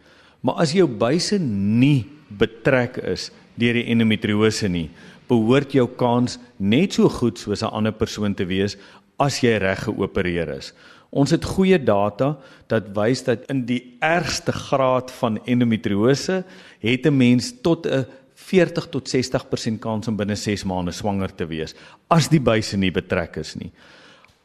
Maar 0.42 0.54
as 0.54 0.72
jou 0.72 0.86
buise 0.86 1.38
nie 1.38 2.06
betrek 2.28 2.96
is 2.98 3.30
deur 3.54 3.72
die 3.72 3.86
endometriose 3.92 4.68
nie, 4.68 4.90
behoort 5.28 5.73
jou 5.73 5.87
kans 5.99 6.38
net 6.59 6.92
so 6.92 7.09
goed 7.09 7.38
soos 7.38 7.62
'n 7.62 7.73
ander 7.73 7.92
persoon 7.92 8.35
te 8.35 8.45
wees 8.45 8.76
as 9.18 9.40
jy 9.40 9.59
reg 9.59 9.85
geopereer 9.85 10.49
is. 10.56 10.73
Ons 11.11 11.30
het 11.30 11.45
goeie 11.45 11.78
data 11.78 12.37
dat 12.68 12.90
wys 12.97 13.25
dat 13.25 13.47
in 13.50 13.64
die 13.66 13.97
ergste 14.00 14.52
graad 14.52 15.11
van 15.11 15.38
endometriose 15.47 16.45
het 16.80 17.06
'n 17.06 17.16
mens 17.16 17.52
tot 17.62 17.87
'n 17.87 18.06
40 18.35 18.87
tot 18.92 19.09
60% 19.09 19.80
kans 19.80 20.09
om 20.09 20.16
binne 20.16 20.37
6 20.37 20.64
maande 20.64 20.92
swanger 20.92 21.35
te 21.35 21.47
wees 21.47 21.75
as 22.09 22.28
die 22.28 22.40
buise 22.40 22.76
nie 22.76 22.92
betrek 22.92 23.37
is 23.37 23.56
nie. 23.56 23.73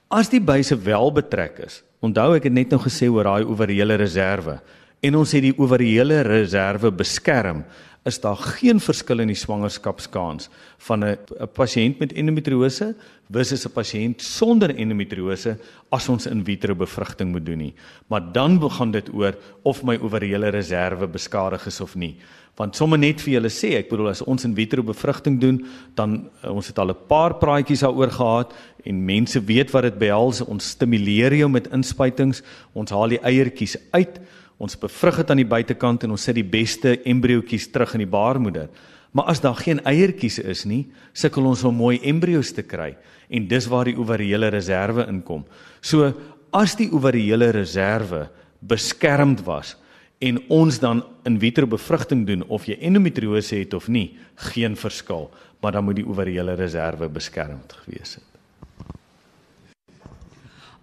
As 0.10 0.30
die 0.30 0.42
buise 0.42 0.76
wel 0.76 1.12
betrek 1.12 1.60
is, 1.60 1.84
onthou 2.00 2.36
ek 2.36 2.44
het 2.44 2.54
net 2.54 2.72
nou 2.74 2.80
gesê 2.82 3.08
oor 3.12 3.24
daai 3.24 3.44
ovariële 3.44 3.96
reserve 3.96 4.60
en 5.02 5.16
ons 5.16 5.32
het 5.32 5.42
die 5.42 5.58
ovariële 5.58 6.22
reserve 6.22 6.92
beskerm 6.92 7.64
is 8.04 8.18
daar 8.22 8.38
geen 8.58 8.80
verskil 8.82 9.22
in 9.22 9.30
die 9.30 9.38
swangerskapskans 9.38 10.50
van 10.88 11.06
'n 11.06 11.18
pasiënt 11.54 12.00
met 12.00 12.14
endometriose 12.14 12.96
versus 13.30 13.66
'n 13.66 13.72
pasiënt 13.74 14.22
sonder 14.22 14.76
endometriose 14.76 15.58
as 15.92 16.10
ons 16.10 16.26
in 16.26 16.44
vitro 16.44 16.76
bevrugting 16.76 17.32
moet 17.32 17.46
doen 17.46 17.58
nie. 17.58 17.74
Maar 18.08 18.32
dan 18.34 18.60
begin 18.60 18.92
dit 18.92 19.14
oor 19.14 19.38
of 19.64 19.84
my 19.84 19.98
ovariële 19.98 20.50
reserve 20.50 21.08
beskadig 21.08 21.66
is 21.68 21.82
of 21.82 21.96
nie. 21.96 22.18
Want 22.56 22.76
sommer 22.76 23.00
net 23.00 23.22
vir 23.22 23.34
julle 23.34 23.50
sê, 23.50 23.78
ek 23.78 23.90
bedoel 23.90 24.10
as 24.10 24.22
ons 24.22 24.44
in 24.44 24.56
vitro 24.56 24.84
bevrugting 24.84 25.40
doen, 25.40 25.62
dan 25.96 26.30
uh, 26.44 26.52
ons 26.52 26.68
het 26.68 26.80
al 26.80 26.90
'n 26.90 27.08
paar 27.08 27.36
praatjies 27.36 27.80
daaroor 27.80 28.12
gehad 28.12 28.54
en 28.84 29.06
mense 29.06 29.40
weet 29.40 29.72
wat 29.72 29.84
dit 29.84 29.98
behels. 29.98 30.42
Ons 30.42 30.70
stimuleer 30.70 31.34
jou 31.34 31.50
met 31.50 31.72
inspuitings, 31.72 32.42
ons 32.74 32.92
haal 32.92 33.08
die 33.08 33.22
eiertjies 33.24 33.78
uit 33.92 34.20
Ons 34.62 34.78
bevrug 34.78 35.18
dit 35.24 35.32
aan 35.34 35.42
die 35.42 35.50
buitekant 35.50 36.04
en 36.06 36.14
ons 36.14 36.24
sit 36.28 36.38
die 36.38 36.46
beste 36.46 37.00
embriootjies 37.10 37.72
terug 37.74 37.96
in 37.98 38.04
die 38.04 38.12
baarmoeder. 38.14 38.70
Maar 39.12 39.32
as 39.34 39.42
daar 39.44 39.58
geen 39.58 39.82
eiertjies 39.90 40.38
is 40.40 40.64
nie, 40.70 40.86
sukkel 41.18 41.50
ons 41.50 41.64
om 41.68 41.76
mooi 41.76 41.98
embrio's 42.08 42.54
te 42.56 42.64
kry 42.64 42.94
en 43.32 43.48
dis 43.50 43.68
waar 43.72 43.90
die 43.90 43.98
ovariële 43.98 44.52
reserve 44.54 45.08
inkom. 45.10 45.44
So 45.82 46.12
as 46.54 46.76
die 46.80 46.92
ovariële 46.94 47.50
reserve 47.56 48.28
beskermd 48.62 49.44
was 49.48 49.76
en 50.22 50.38
ons 50.54 50.78
dan 50.80 51.02
in 51.26 51.40
vitro 51.42 51.66
bevrugting 51.68 52.28
doen 52.28 52.44
of 52.48 52.68
jy 52.70 52.78
endometriose 52.86 53.64
het 53.64 53.74
of 53.74 53.90
nie, 53.90 54.12
geen 54.52 54.78
verskil, 54.78 55.32
maar 55.64 55.74
dan 55.74 55.88
moet 55.88 56.04
die 56.04 56.08
ovariële 56.08 56.56
reserve 56.60 57.10
beskermd 57.10 57.74
gewees 57.82 58.20
het. 58.20 58.31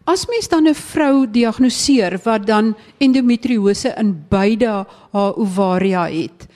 As 0.08 0.24
mens 0.24 0.48
dan 0.48 0.64
'n 0.64 0.74
vrou 0.74 1.26
diagnoseer 1.28 2.20
wat 2.24 2.46
dan 2.46 2.76
endometriose 2.98 3.92
in 3.98 4.24
beide 4.28 4.86
haar 5.12 5.34
ovaria 5.36 6.08
het, 6.08 6.48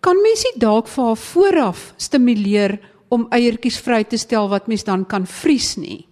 kan 0.00 0.16
mens 0.20 0.42
dit 0.42 0.60
dalk 0.60 0.88
vir 0.88 1.04
haar 1.04 1.16
vooraf 1.16 1.94
stimuleer 1.96 2.80
om 3.08 3.26
eiertjies 3.30 3.78
vry 3.80 4.04
te 4.04 4.16
stel 4.16 4.48
wat 4.48 4.66
mens 4.66 4.84
dan 4.84 5.06
kan 5.06 5.26
vries 5.26 5.76
nie. 5.76 6.06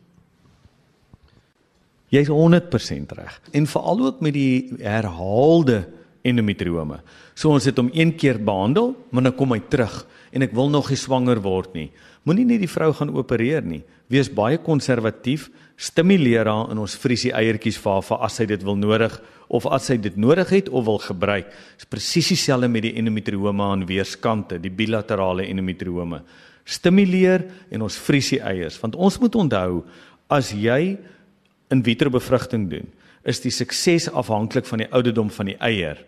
Jy's 2.08 2.28
100% 2.28 3.12
reg. 3.12 3.40
En 3.52 3.66
veral 3.66 4.00
ook 4.06 4.20
met 4.20 4.32
die 4.32 4.72
herhaalde 4.78 5.88
endometriome. 6.26 7.00
So 7.34 7.52
ons 7.54 7.66
het 7.68 7.78
hom 7.80 7.90
een 7.94 8.12
keer 8.18 8.40
behandel, 8.42 8.92
maar 9.10 9.28
dan 9.28 9.36
kom 9.36 9.54
hy 9.54 9.60
terug 9.72 10.02
en 10.30 10.44
ek 10.46 10.54
wil 10.54 10.70
nog 10.70 10.90
nie 10.92 10.98
swanger 11.00 11.40
word 11.42 11.74
nie. 11.74 11.88
Moenie 12.28 12.46
net 12.46 12.62
die 12.62 12.70
vrou 12.70 12.92
gaan 12.94 13.12
opereer 13.16 13.64
nie. 13.64 13.80
Wees 14.12 14.28
baie 14.30 14.58
konservatief, 14.60 15.48
stimuleer 15.80 16.48
haar 16.50 16.72
in 16.74 16.80
ons 16.82 16.96
vriesie 17.00 17.32
eiertjies 17.34 17.78
vir 17.80 17.96
haar 17.96 18.06
vir 18.06 18.24
as 18.26 18.36
sy 18.38 18.46
dit 18.50 18.66
wil 18.66 18.76
nodig 18.76 19.14
of 19.50 19.66
as 19.66 19.88
sy 19.90 19.96
dit 19.98 20.16
nodig 20.20 20.52
het 20.52 20.68
of 20.68 20.84
wil 20.86 21.00
gebruik. 21.02 21.48
Dis 21.80 21.88
presies 21.90 22.30
dieselfde 22.34 22.68
met 22.70 22.84
die 22.86 22.94
endometriome 23.00 23.64
aan 23.64 23.86
weerskante, 23.88 24.60
die 24.62 24.70
bilaterale 24.70 25.48
endometriome. 25.48 26.22
Stimuleer 26.68 27.48
en 27.72 27.86
ons 27.86 27.98
vriesie 27.98 28.38
eiers, 28.44 28.76
want 28.82 28.94
ons 28.94 29.18
moet 29.22 29.40
onthou 29.40 29.82
as 30.30 30.52
jy 30.54 30.98
in 31.70 31.82
vitro 31.86 32.12
bevrugting 32.12 32.68
doen, 32.70 32.86
is 33.24 33.40
die 33.40 33.52
sukses 33.52 34.08
afhanklik 34.08 34.66
van 34.66 34.78
die 34.78 34.90
ouderdom 34.90 35.30
van 35.30 35.46
die 35.46 35.58
eier 35.60 35.98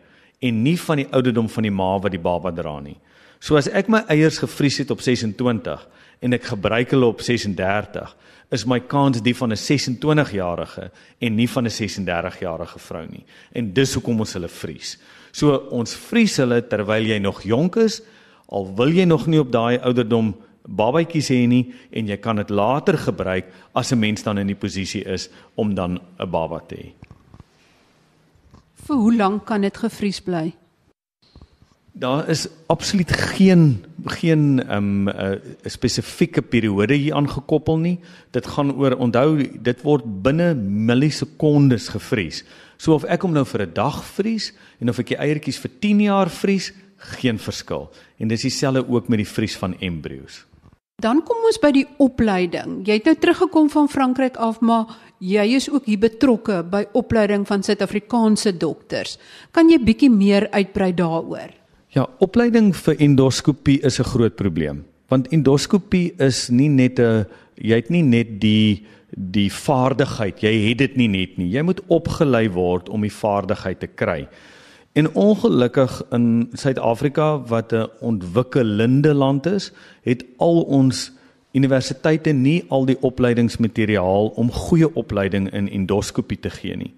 en 0.42 0.62
nie 0.62 0.78
van 0.80 1.02
die 1.02 1.08
ouderdom 1.10 1.48
van 1.48 1.62
die 1.62 1.74
ma 1.74 1.98
wat 2.02 2.14
die 2.14 2.22
baba 2.22 2.50
dra 2.50 2.80
nie. 2.80 2.96
So 3.42 3.56
as 3.58 3.68
ek 3.68 3.88
my 3.90 4.04
eiers 4.10 4.38
gevries 4.42 4.78
het 4.82 4.90
op 4.94 5.02
26 5.02 5.86
en 6.22 6.36
ek 6.36 6.52
gebruik 6.52 6.92
hulle 6.94 7.08
op 7.10 7.22
36, 7.22 8.14
is 8.52 8.66
my 8.68 8.78
kans 8.80 9.22
die 9.24 9.34
van 9.34 9.52
'n 9.52 9.56
26-jarige 9.56 10.90
en 11.18 11.34
nie 11.36 11.48
van 11.48 11.64
'n 11.64 11.70
36-jarige 11.70 12.78
vrou 12.78 13.06
nie. 13.10 13.24
En 13.52 13.72
dis 13.72 13.94
hoekom 13.94 14.20
ons 14.20 14.32
hulle 14.32 14.48
vries. 14.48 14.98
So 15.32 15.56
ons 15.70 15.94
vries 15.94 16.36
hulle 16.36 16.60
terwyl 16.68 17.06
jy 17.06 17.18
nog 17.18 17.42
jonk 17.42 17.76
is, 17.76 18.02
al 18.48 18.74
wil 18.76 18.92
jy 18.92 19.04
nog 19.04 19.26
nie 19.26 19.40
op 19.40 19.52
daai 19.52 19.78
ouderdom 19.78 20.34
babatjies 20.66 21.28
hê 21.28 21.46
nie 21.48 21.74
en 21.90 22.08
jy 22.08 22.16
kan 22.22 22.36
dit 22.36 22.50
later 22.50 22.98
gebruik 22.98 23.50
as 23.74 23.92
'n 23.92 23.98
mens 23.98 24.22
dan 24.22 24.38
in 24.38 24.46
die 24.46 24.58
posisie 24.58 25.04
is 25.04 25.28
om 25.56 25.74
dan 25.74 25.98
'n 26.18 26.30
baba 26.30 26.60
te 26.60 26.76
hê. 26.76 26.92
Vir 28.74 28.96
hoe 28.96 29.16
lank 29.16 29.44
kan 29.46 29.60
dit 29.60 29.76
gevries 29.76 30.20
bly? 30.20 30.54
Daar 31.94 32.28
is 32.28 32.48
absoluut 32.66 33.12
geen 33.12 33.84
geen 34.04 34.62
ehm 34.68 35.08
um, 35.08 35.08
'n 35.08 35.08
uh, 35.08 35.38
spesifieke 35.64 36.42
periode 36.42 36.94
hier 36.94 37.14
aangekoppel 37.14 37.78
nie. 37.78 38.00
Dit 38.30 38.46
gaan 38.46 38.74
oor 38.74 38.96
onthou 38.96 39.48
dit 39.62 39.82
word 39.82 40.22
binne 40.22 40.54
millisekondes 40.54 41.88
gevries. 41.88 42.44
So 42.76 42.94
of 42.94 43.04
ek 43.04 43.22
hom 43.22 43.32
nou 43.32 43.44
vir 43.44 43.62
'n 43.62 43.72
dag 43.72 44.04
vries 44.04 44.52
en 44.80 44.88
of 44.88 44.98
ek 44.98 45.06
die 45.06 45.18
eiertjies 45.18 45.58
vir 45.58 45.70
10 45.80 46.00
jaar 46.00 46.30
vries, 46.30 46.72
geen 46.96 47.38
verskil. 47.38 47.90
En 48.18 48.28
dis 48.28 48.42
dieselfde 48.42 48.88
ook 48.88 49.08
met 49.08 49.18
die 49.18 49.28
vries 49.28 49.56
van 49.56 49.78
embryos. 49.80 50.46
Dan 51.02 51.18
kom 51.26 51.42
ons 51.48 51.58
by 51.58 51.72
die 51.74 51.86
opleiding. 52.02 52.82
Jy 52.86 53.00
het 53.00 53.08
nou 53.08 53.16
teruggekom 53.18 53.66
van 53.72 53.88
Frankryk 53.90 54.36
af, 54.38 54.60
maar 54.62 54.92
jy 55.18 55.48
is 55.56 55.66
ook 55.70 55.88
hier 55.90 55.98
betrokke 55.98 56.60
by 56.62 56.84
opleiding 56.98 57.42
van 57.48 57.64
Suid-Afrikaanse 57.66 58.52
dokters. 58.54 59.16
Kan 59.50 59.72
jy 59.72 59.80
bietjie 59.82 60.10
meer 60.14 60.46
uitbrei 60.54 60.92
daaroor? 60.94 61.50
Ja, 61.92 62.06
opleiding 62.22 62.70
vir 62.76 63.02
endoskopie 63.02 63.80
is 63.82 63.98
'n 63.98 64.10
groot 64.14 64.36
probleem. 64.36 64.84
Want 65.08 65.28
endoskopie 65.28 66.14
is 66.18 66.50
nie 66.50 66.68
net 66.68 66.98
'n 66.98 67.26
jy 67.56 67.76
het 67.76 67.90
nie 67.90 68.02
net 68.02 68.40
die 68.40 68.86
die 69.12 69.50
vaardigheid, 69.50 70.40
jy 70.40 70.68
het 70.68 70.78
dit 70.78 70.96
nie 70.96 71.08
net 71.08 71.36
nie. 71.36 71.50
Jy 71.52 71.62
moet 71.62 71.80
opgelei 71.88 72.48
word 72.48 72.88
om 72.88 73.02
die 73.02 73.12
vaardigheid 73.12 73.80
te 73.80 73.86
kry. 73.86 74.26
En 74.92 75.14
ongelukkig 75.14 76.02
in 76.10 76.48
Suid-Afrika 76.52 77.40
wat 77.40 77.72
'n 77.72 77.88
ontwikkelende 78.00 79.14
land 79.14 79.46
is, 79.46 79.72
het 80.02 80.24
al 80.36 80.62
ons 80.62 81.12
universiteite 81.52 82.30
nie 82.30 82.64
al 82.68 82.84
die 82.84 82.96
opleidingsmateriaal 83.00 84.26
om 84.26 84.52
goeie 84.52 84.94
opleiding 84.94 85.52
in 85.52 85.68
endoskopie 85.68 86.40
te 86.40 86.50
gee 86.50 86.76
nie 86.76 86.94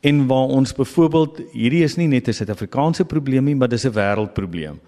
en 0.00 0.26
waar 0.26 0.52
ons 0.54 0.74
byvoorbeeld 0.74 1.40
hierdie 1.52 1.82
is 1.82 1.96
nie 1.96 2.08
net 2.08 2.28
'n 2.28 2.32
Suid-Afrikaanse 2.32 3.04
probleem 3.04 3.44
nie, 3.44 3.56
maar 3.56 3.68
dis 3.68 3.84
'n 3.84 3.92
wêreldprobleem. 3.92 4.78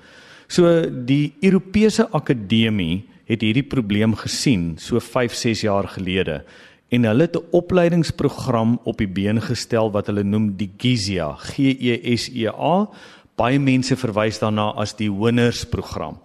So 0.47 0.91
die 1.05 1.35
Europese 1.41 2.09
Akademie 2.11 3.05
het 3.25 3.41
hierdie 3.41 3.63
probleem 3.63 4.15
gesien 4.15 4.75
so 4.79 4.99
5-6 4.99 5.61
jaar 5.61 5.89
gelede 5.89 6.45
en 6.91 7.05
hulle 7.05 7.27
het 7.27 7.37
'n 7.37 7.47
opleidingsprogram 7.51 8.79
op 8.85 8.99
die 8.99 9.09
been 9.09 9.41
gestel 9.41 9.91
wat 9.91 10.07
hulle 10.07 10.23
noem 10.23 10.57
die 10.57 10.71
GISEA, 10.77 11.33
G 11.39 11.59
E 11.59 12.17
S 12.17 12.31
E 12.35 12.47
A. 12.49 12.89
Baie 13.37 13.59
mense 13.59 13.97
verwys 13.97 14.39
daarna 14.39 14.75
as 14.77 14.95
die 14.95 15.11
Winners 15.11 15.65
program. 15.65 16.19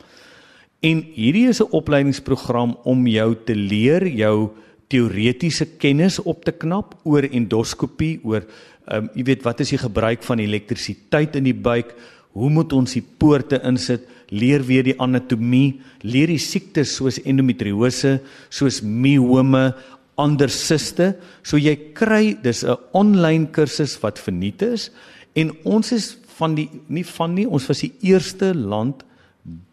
En 0.81 1.05
hierdie 1.13 1.47
is 1.47 1.61
'n 1.61 1.71
opleidingsprogram 1.71 2.77
om 2.83 3.07
jou 3.07 3.35
te 3.45 3.55
leer 3.55 4.07
jou 4.07 4.49
teoretiese 4.87 5.65
kennis 5.77 6.19
op 6.19 6.45
te 6.45 6.51
knap 6.51 6.95
oor 7.03 7.23
endoskopie, 7.23 8.19
oor 8.23 8.45
Ehm 8.85 9.07
um, 9.07 9.09
jy 9.17 9.23
weet 9.25 9.45
wat 9.45 9.63
is 9.63 9.71
die 9.73 9.81
gebruik 9.81 10.21
van 10.27 10.41
elektrisiteit 10.43 11.35
in 11.39 11.47
die 11.47 11.57
buik? 11.57 11.95
Hoe 12.37 12.51
moet 12.53 12.73
ons 12.75 12.93
die 12.93 13.01
poorte 13.01 13.57
insit? 13.65 14.03
Leer 14.29 14.61
weer 14.65 14.83
die 14.85 14.97
anatomie, 15.01 15.79
leer 16.05 16.29
die 16.29 16.41
siektes 16.41 16.95
soos 16.97 17.17
endometriose, 17.21 18.19
soos 18.49 18.81
miome, 18.81 19.71
ander 20.17 20.49
siste. 20.49 21.15
So 21.43 21.57
jy 21.57 21.93
kry 21.93 22.37
dis 22.41 22.63
'n 22.63 22.77
aanlyn 22.93 23.51
kursus 23.51 23.97
wat 24.01 24.19
verniet 24.19 24.61
is 24.61 24.91
en 25.35 25.51
ons 25.63 25.91
is 25.91 26.17
van 26.37 26.55
die 26.55 26.69
nie 26.87 27.03
van 27.03 27.33
nie, 27.33 27.47
ons 27.47 27.67
was 27.67 27.79
die 27.79 27.93
eerste 28.01 28.53
land 28.53 29.03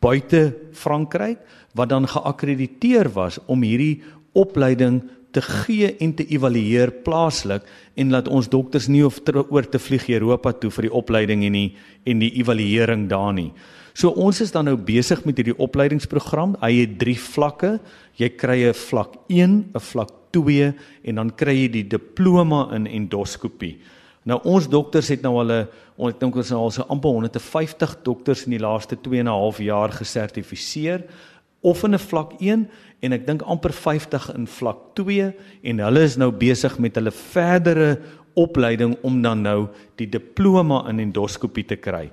buite 0.01 0.55
Frankryk 0.73 1.39
wat 1.75 1.89
dan 1.89 2.07
geakkrediteer 2.07 3.09
was 3.15 3.39
om 3.47 3.63
hierdie 3.63 4.03
opleiding 4.33 5.03
te 5.33 5.43
gee 5.43 5.97
en 6.05 6.15
te 6.15 6.27
evalueer 6.29 6.93
plaaslik 7.05 7.65
en 7.97 8.11
laat 8.11 8.29
ons 8.29 8.49
dokters 8.49 8.89
nie 8.89 9.03
hoef 9.03 9.21
ter, 9.25 9.41
oor 9.43 9.69
te 9.69 9.81
vlieg 9.81 10.09
Europa 10.09 10.53
toe 10.53 10.71
vir 10.71 10.89
die 10.89 10.97
opleiding 11.03 11.45
en 11.49 11.53
die 11.53 11.69
en 12.05 12.19
die 12.19 12.33
evaluering 12.41 13.09
daar 13.09 13.33
nie. 13.33 13.53
So 13.95 14.13
ons 14.17 14.41
is 14.41 14.53
dan 14.53 14.67
nou 14.71 14.77
besig 14.81 15.25
met 15.29 15.37
hierdie 15.37 15.59
opleidingsprogram. 15.61 16.57
Hy 16.63 16.73
het 16.81 16.97
3 17.01 17.17
vlakke. 17.21 17.73
Jy 18.17 18.29
kry 18.41 18.59
'n 18.69 18.75
vlak 18.75 19.17
1, 19.29 19.73
'n 19.75 19.81
vlak 19.81 20.11
2 20.33 20.75
en 21.05 21.15
dan 21.15 21.31
kry 21.31 21.55
jy 21.55 21.69
die 21.69 21.89
diploma 21.89 22.75
in 22.75 22.87
endoskopie. 22.87 23.79
Nou 24.25 24.39
ons 24.45 24.69
dokters 24.69 25.09
het 25.09 25.23
nou 25.23 25.39
al 25.39 25.51
'n 25.51 25.69
ons 25.97 26.15
dink 26.19 26.35
ons 26.35 26.49
het 26.49 26.57
nou 26.57 26.65
al 26.65 26.71
so 26.71 26.83
amper 26.89 27.11
150 27.11 28.03
dokters 28.03 28.45
in 28.45 28.53
die 28.53 28.59
laaste 28.59 28.97
2 28.97 29.21
en 29.21 29.27
'n 29.27 29.39
half 29.39 29.59
jaar 29.59 29.91
gesertifiseer 29.93 31.05
of 31.63 31.85
in 31.85 31.95
'n 31.95 31.99
vlak 31.99 32.33
1 32.41 32.69
en 33.01 33.13
ek 33.13 33.27
dink 33.27 33.43
amper 33.43 33.73
50 33.73 34.35
in 34.35 34.47
vlak 34.47 34.95
2 34.95 35.33
en 35.63 35.79
hulle 35.79 36.03
is 36.03 36.17
nou 36.17 36.31
besig 36.31 36.79
met 36.79 36.95
hulle 36.95 37.11
verdere 37.11 37.99
opleiding 38.35 38.97
om 39.03 39.23
dan 39.23 39.43
nou 39.43 39.69
die 39.97 40.07
diploma 40.07 40.89
in 40.89 41.01
endoskopie 41.01 41.65
te 41.65 41.77
kry. 41.77 42.11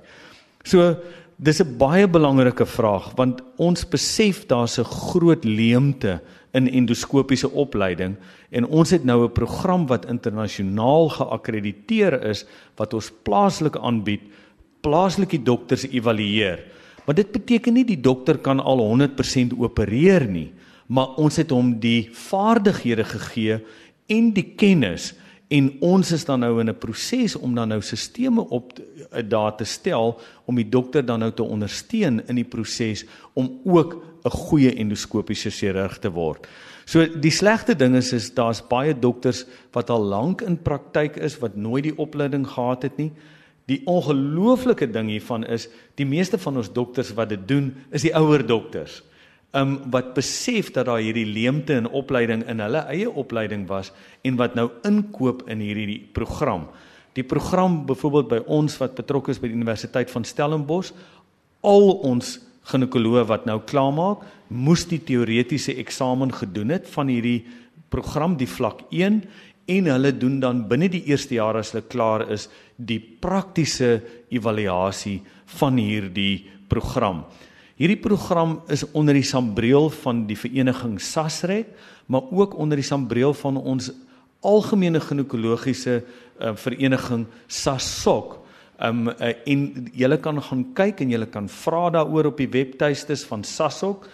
So 0.64 0.96
dis 1.38 1.60
'n 1.60 1.78
baie 1.78 2.06
belangrike 2.06 2.66
vraag 2.66 3.16
want 3.16 3.40
ons 3.56 3.84
besef 3.84 4.46
daar's 4.46 4.78
'n 4.78 4.84
groot 4.84 5.44
leemte 5.44 6.20
in 6.52 6.68
endoskopiese 6.68 7.50
opleiding 7.50 8.16
en 8.50 8.66
ons 8.66 8.90
het 8.90 9.04
nou 9.04 9.24
'n 9.24 9.32
program 9.32 9.86
wat 9.86 10.06
internasionaal 10.06 11.08
geakkrediteer 11.08 12.22
is 12.28 12.44
wat 12.76 12.94
ons 12.94 13.12
plaaslik 13.22 13.76
aanbied, 13.76 14.20
plaaslike 14.82 15.42
dokters 15.42 15.86
evalueer 15.86 16.58
Maar 17.10 17.18
dit 17.18 17.32
beteken 17.34 17.74
nie 17.74 17.82
die 17.82 17.98
dokter 17.98 18.36
kan 18.38 18.60
al 18.62 18.78
100% 18.78 19.56
opereer 19.58 20.28
nie, 20.30 20.52
maar 20.86 21.16
ons 21.18 21.40
het 21.42 21.50
hom 21.50 21.72
die 21.82 22.04
vaardighede 22.14 23.02
gegee 23.02 23.56
en 24.14 24.28
die 24.36 24.44
kennis 24.54 25.08
en 25.50 25.72
ons 25.82 26.12
is 26.14 26.22
dan 26.28 26.44
nou 26.46 26.60
in 26.62 26.70
'n 26.70 26.78
proses 26.78 27.34
om 27.34 27.54
dan 27.54 27.68
nou 27.74 27.80
sisteme 27.82 28.46
op 28.48 28.78
eh, 28.78 29.24
daar 29.26 29.56
te 29.56 29.64
stel 29.64 30.20
om 30.46 30.54
die 30.54 30.68
dokter 30.68 31.04
dan 31.04 31.18
nou 31.18 31.32
te 31.32 31.42
ondersteun 31.42 32.22
in 32.28 32.34
die 32.34 32.44
proses 32.44 33.04
om 33.34 33.58
ook 33.64 34.04
'n 34.24 34.30
goeie 34.30 34.74
endoskopiese 34.74 35.50
chirurg 35.50 35.98
te 35.98 36.10
word. 36.10 36.46
So 36.84 37.06
die 37.20 37.32
slegte 37.32 37.74
ding 37.74 37.96
is 37.96 38.12
is 38.12 38.34
daar's 38.34 38.62
baie 38.68 38.98
dokters 38.98 39.46
wat 39.72 39.90
al 39.90 40.02
lank 40.02 40.42
in 40.42 40.62
praktyk 40.62 41.16
is 41.16 41.38
wat 41.38 41.56
nooit 41.56 41.82
die 41.82 41.98
opleiding 41.98 42.46
gehad 42.46 42.82
het 42.82 42.96
nie. 42.96 43.12
Die 43.68 43.82
ongelooflike 43.86 44.88
ding 44.90 45.10
hiervan 45.12 45.44
is 45.44 45.68
die 46.00 46.06
meeste 46.08 46.38
van 46.38 46.56
ons 46.56 46.72
dokters 46.72 47.12
wat 47.14 47.28
dit 47.28 47.48
doen 47.48 47.74
is 47.90 48.06
die 48.06 48.14
ouer 48.16 48.46
dokters 48.46 49.02
um 49.56 49.78
wat 49.90 50.12
besef 50.14 50.70
dat 50.74 50.86
daar 50.86 51.00
hierdie 51.02 51.26
leemte 51.26 51.74
in 51.74 51.88
opleiding 51.90 52.44
in 52.46 52.60
hulle 52.62 52.84
eie 52.92 53.10
opleiding 53.10 53.66
was 53.66 53.90
en 54.22 54.36
wat 54.38 54.54
nou 54.54 54.68
inkoop 54.86 55.42
in 55.50 55.62
hierdie 55.64 56.00
program. 56.14 56.68
Die 57.18 57.26
program 57.26 57.80
byvoorbeeld 57.86 58.28
by 58.30 58.38
ons 58.46 58.78
wat 58.78 58.94
betrokke 58.94 59.34
is 59.34 59.40
by 59.42 59.50
die 59.50 59.58
Universiteit 59.58 60.12
van 60.12 60.24
Stellenbosch, 60.24 60.92
al 61.66 61.90
ons 62.06 62.38
ginekoloë 62.70 63.24
wat 63.26 63.48
nou 63.48 63.58
klaarmaak, 63.66 64.22
moes 64.48 64.84
die 64.86 65.00
teoretiese 65.02 65.74
eksamen 65.82 66.30
gedoen 66.34 66.76
het 66.76 66.86
van 66.94 67.10
hierdie 67.10 67.42
program 67.90 68.36
die 68.38 68.48
vlak 68.48 68.84
1 68.94 69.24
en 69.70 69.90
hulle 69.92 70.12
doen 70.18 70.40
dan 70.42 70.64
binne 70.68 70.88
die 70.90 71.04
eerste 71.10 71.36
jaar 71.38 71.60
as 71.60 71.72
hulle 71.74 71.86
klaar 71.90 72.26
is 72.32 72.48
die 72.76 73.00
praktiese 73.00 74.00
evaluasie 74.32 75.20
van 75.58 75.78
hierdie 75.78 76.48
program. 76.70 77.24
Hierdie 77.80 78.00
program 78.00 78.58
is 78.68 78.84
onder 78.92 79.16
die 79.16 79.24
sambreel 79.24 79.88
van 80.02 80.26
die 80.28 80.36
vereniging 80.36 80.98
SASREC, 81.00 81.70
maar 82.12 82.28
ook 82.28 82.58
onder 82.60 82.76
die 82.76 82.84
sambreel 82.84 83.32
van 83.40 83.56
ons 83.56 83.88
algemene 84.44 85.00
ginekologiese 85.00 86.00
uh, 86.00 86.52
vereniging 86.56 87.26
SASOC. 87.48 88.38
Um 88.80 89.08
uh, 89.12 89.32
en 89.44 89.64
julle 89.92 90.16
kan 90.20 90.40
gaan 90.42 90.64
kyk 90.76 91.02
en 91.04 91.12
julle 91.12 91.28
kan 91.28 91.48
vra 91.52 91.90
daaroor 91.96 92.30
op 92.32 92.40
die 92.40 92.48
webtuistes 92.52 93.24
van 93.28 93.44
SASOC. 93.44 94.06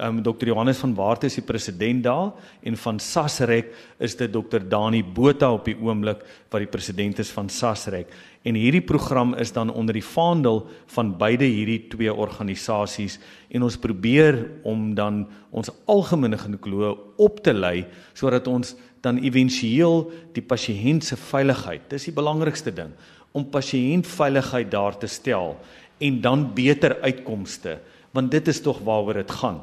Um 0.00 0.22
Dr. 0.22 0.46
Johannes 0.46 0.78
van 0.80 0.94
Waart 0.94 1.24
is 1.28 1.34
die 1.36 1.44
president 1.44 2.04
daar 2.04 2.30
en 2.64 2.76
van 2.80 2.98
SASREC 3.00 3.72
is 4.00 4.14
dit 4.16 4.32
Dr. 4.32 4.62
Dani 4.64 5.02
Botha 5.04 5.50
op 5.52 5.66
die 5.68 5.76
oomblik 5.76 6.22
wat 6.52 6.62
die 6.62 6.70
president 6.70 7.18
is 7.20 7.32
van 7.34 7.50
SASREC. 7.52 8.08
En 8.48 8.56
hierdie 8.56 8.84
program 8.84 9.34
is 9.34 9.52
dan 9.52 9.72
onder 9.72 9.92
die 9.98 10.04
vaandel 10.04 10.62
van 10.94 11.10
beide 11.18 11.44
hierdie 11.44 11.90
twee 11.92 12.12
organisasies 12.12 13.18
en 13.50 13.66
ons 13.66 13.76
probeer 13.76 14.38
om 14.64 14.94
dan 14.96 15.26
ons 15.50 15.72
algemene 15.84 16.40
ginekoloë 16.40 16.94
op 17.20 17.42
te 17.44 17.52
lei 17.52 17.84
sodat 18.14 18.48
ons 18.48 18.72
dan 19.04 19.18
éventueel 19.20 20.06
die 20.32 20.46
pasiënt 20.46 21.04
se 21.04 21.18
veiligheid, 21.18 21.84
dis 21.90 22.08
die 22.08 22.16
belangrikste 22.16 22.72
ding, 22.72 22.94
om 23.34 23.44
pasiëntveiligheid 23.50 24.70
daar 24.72 24.96
te 24.96 25.10
stel 25.10 25.56
en 26.00 26.20
dan 26.22 26.48
beter 26.54 26.96
uitkomste, 27.02 27.76
want 28.14 28.30
dit 28.30 28.48
is 28.48 28.62
tog 28.62 28.80
waaroor 28.86 29.20
dit 29.20 29.38
gaan 29.42 29.62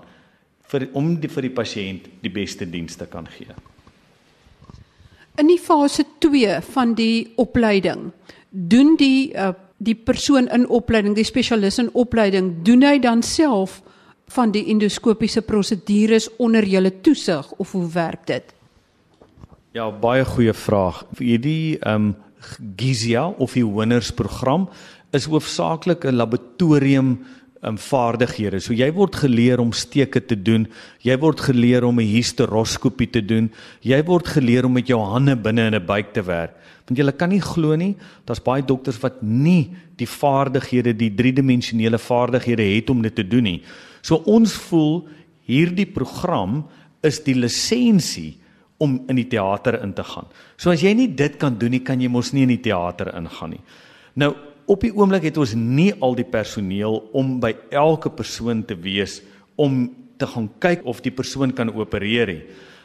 vir 0.69 0.87
om 0.93 1.15
die, 1.19 1.29
vir 1.29 1.47
die 1.47 1.55
pasiënt 1.55 2.07
die 2.21 2.31
beste 2.33 2.65
dienste 2.69 3.07
kan 3.09 3.27
gee. 3.37 3.55
In 5.39 5.47
die 5.47 5.59
fase 5.61 6.05
2 6.19 6.59
van 6.73 6.93
die 6.95 7.31
opleiding 7.37 8.11
doen 8.49 8.95
die 8.99 9.31
uh, 9.33 9.53
die 9.79 9.95
persoon 9.95 10.49
in 10.51 10.65
opleiding, 10.67 11.15
die 11.15 11.23
spesialis 11.23 11.79
in 11.79 11.87
opleiding, 11.95 12.51
doen 12.67 12.83
hy 12.83 12.97
dan 12.99 13.21
self 13.23 13.79
van 14.35 14.51
die 14.51 14.65
endoskopiese 14.73 15.41
prosedures 15.47 16.27
onder 16.37 16.67
julle 16.67 16.91
toesig 17.01 17.47
of 17.57 17.71
hoe 17.71 17.85
werk 17.93 18.25
dit? 18.27 18.51
Ja, 19.77 19.87
baie 19.91 20.25
goeie 20.25 20.53
vraag. 20.53 21.05
Hierdie 21.19 21.77
ehm 21.79 22.11
um, 22.11 22.15
Gizia 22.79 23.25
of 23.27 23.53
die 23.57 23.65
Winners 23.67 24.13
program 24.15 24.69
is 25.11 25.25
hoofsaaklik 25.27 26.05
'n 26.05 26.15
laboratorium 26.15 27.17
um, 27.61 27.77
vaardighede. 27.77 28.61
So 28.63 28.73
jy 28.73 28.89
word 28.95 29.15
geleer 29.23 29.61
om 29.61 29.71
steke 29.75 30.21
te 30.25 30.35
doen, 30.35 30.67
jy 31.05 31.17
word 31.19 31.41
geleer 31.49 31.85
om 31.87 31.99
'n 31.99 32.07
hysteroskopie 32.07 33.11
te 33.11 33.21
doen, 33.21 33.49
jy 33.81 34.01
word 34.05 34.27
geleer 34.27 34.65
om 34.65 34.73
met 34.73 34.87
jou 34.87 34.99
hande 34.99 35.35
binne 35.35 35.67
in 35.67 35.75
'n 35.75 35.85
buik 35.85 36.13
te 36.13 36.21
werk. 36.21 36.55
Want 36.87 36.97
jy 36.97 37.11
kan 37.11 37.29
nie 37.29 37.41
glo 37.41 37.75
nie, 37.75 37.95
daar's 38.25 38.43
baie 38.43 38.61
dokters 38.65 38.99
wat 38.99 39.21
nie 39.21 39.69
die 39.97 40.07
vaardighede, 40.07 40.97
die 40.97 41.13
driedimensionele 41.13 41.97
vaardighede 41.97 42.63
het 42.75 42.89
om 42.89 43.01
dit 43.01 43.15
te 43.15 43.23
doen 43.23 43.43
nie. 43.43 43.61
So 44.01 44.23
ons 44.25 44.53
voel 44.53 45.07
hierdie 45.45 45.85
program 45.85 46.65
is 47.03 47.19
die 47.19 47.35
lisensie 47.35 48.37
om 48.79 49.05
in 49.09 49.15
die 49.15 49.27
teater 49.27 49.81
in 49.83 49.93
te 49.93 50.03
gaan. 50.03 50.25
So 50.57 50.71
as 50.71 50.81
jy 50.81 50.93
nie 50.93 51.07
dit 51.07 51.37
kan 51.37 51.57
doen 51.59 51.71
nie, 51.71 51.83
kan 51.83 51.99
jy 52.01 52.07
mos 52.07 52.33
nie 52.33 52.43
in 52.43 52.55
die 52.55 52.63
teater 52.63 53.13
ingaan 53.15 53.49
nie. 53.49 53.61
Nou 54.15 54.33
op 54.69 54.83
die 54.85 54.93
oomblik 54.93 55.25
het 55.25 55.37
ons 55.41 55.55
nie 55.57 55.89
al 55.97 56.13
die 56.17 56.27
personeel 56.27 56.99
om 57.17 57.39
by 57.41 57.55
elke 57.73 58.11
persoon 58.13 58.61
te 58.69 58.77
wees 58.77 59.19
om 59.59 59.87
te 60.21 60.27
gaan 60.29 60.49
kyk 60.61 60.85
of 60.85 61.01
die 61.01 61.13
persoon 61.15 61.53
kan 61.55 61.71
opereer 61.73 62.29
nie. 62.29 62.43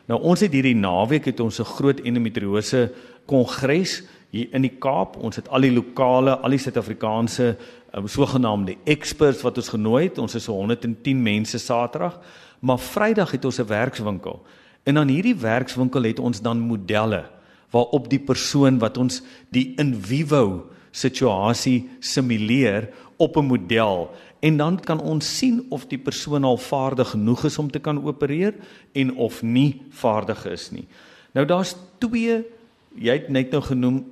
Nou 0.09 0.21
ons 0.33 0.41
het 0.45 0.53
hierdie 0.53 0.77
naweek 0.77 1.29
het 1.29 1.41
ons 1.41 1.61
'n 1.61 1.73
groot 1.77 2.01
endometriose 2.01 2.93
kongres 3.27 4.03
hier 4.31 4.49
in 4.53 4.63
die 4.63 4.77
Kaap. 4.79 5.17
Ons 5.17 5.37
het 5.37 5.49
al 5.49 5.61
die 5.61 5.73
lokale, 5.73 6.37
al 6.39 6.51
die 6.51 6.59
Suid-Afrikaanse 6.59 7.57
um, 7.95 8.09
sogenaamde 8.09 8.77
experts 8.85 9.43
wat 9.43 9.57
ons 9.57 9.69
genooi 9.69 10.05
het. 10.05 10.19
Ons 10.19 10.35
is 10.35 10.45
so 10.45 10.53
110 10.53 11.23
mense 11.23 11.59
Saterdag, 11.59 12.21
maar 12.61 12.79
Vrydag 12.79 13.31
het 13.31 13.45
ons 13.45 13.61
'n 13.61 13.67
werkswinkel. 13.67 14.43
En 14.85 14.99
aan 14.99 15.09
hierdie 15.09 15.37
werkswinkel 15.37 16.03
het 16.03 16.19
ons 16.19 16.41
dan 16.41 16.59
modelle 16.59 17.25
waarop 17.71 18.09
die 18.11 18.19
persoon 18.19 18.79
wat 18.79 18.99
ons 18.99 19.23
die 19.51 19.75
in 19.77 19.95
vivo 20.01 20.74
situasie 20.95 21.89
simuleer 22.01 22.89
op 23.19 23.37
'n 23.37 23.47
model 23.51 24.11
en 24.41 24.57
dan 24.57 24.81
kan 24.81 25.01
ons 25.01 25.39
sien 25.39 25.67
of 25.71 25.87
die 25.87 25.99
persoon 25.99 26.45
al 26.45 26.57
vaardig 26.57 27.11
genoeg 27.11 27.45
is 27.45 27.59
om 27.59 27.71
te 27.71 27.79
kan 27.79 28.05
opereer 28.05 28.55
en 28.93 29.15
of 29.17 29.43
nie 29.43 29.83
vaardig 29.91 30.47
is 30.47 30.71
nie. 30.71 30.87
Nou 31.33 31.47
daar's 31.47 31.77
twee 31.99 32.45
jy 32.95 33.13
het 33.13 33.29
net 33.29 33.51
nou 33.51 33.63
genoem 33.63 34.05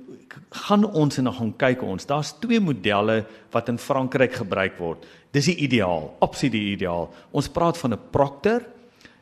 gaan 0.49 0.83
ons 0.85 1.17
en 1.17 1.23
dan 1.29 1.35
gaan 1.37 1.53
kyk 1.57 1.81
ons. 1.81 2.05
Daar's 2.05 2.33
twee 2.41 2.59
modelle 2.59 3.23
wat 3.53 3.69
in 3.69 3.77
Frankryk 3.77 4.33
gebruik 4.33 4.77
word. 4.77 5.05
Dis 5.31 5.45
die 5.45 5.57
ideaal, 5.65 6.09
absoluut 6.21 6.53
die 6.53 6.73
ideaal. 6.73 7.09
Ons 7.31 7.49
praat 7.49 7.77
van 7.77 7.93
'n 7.93 8.09
proctor 8.11 8.65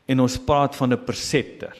en 0.07 0.19
ons 0.19 0.37
praat 0.37 0.75
van 0.75 0.93
'n 0.93 1.03
preceptor. 1.05 1.75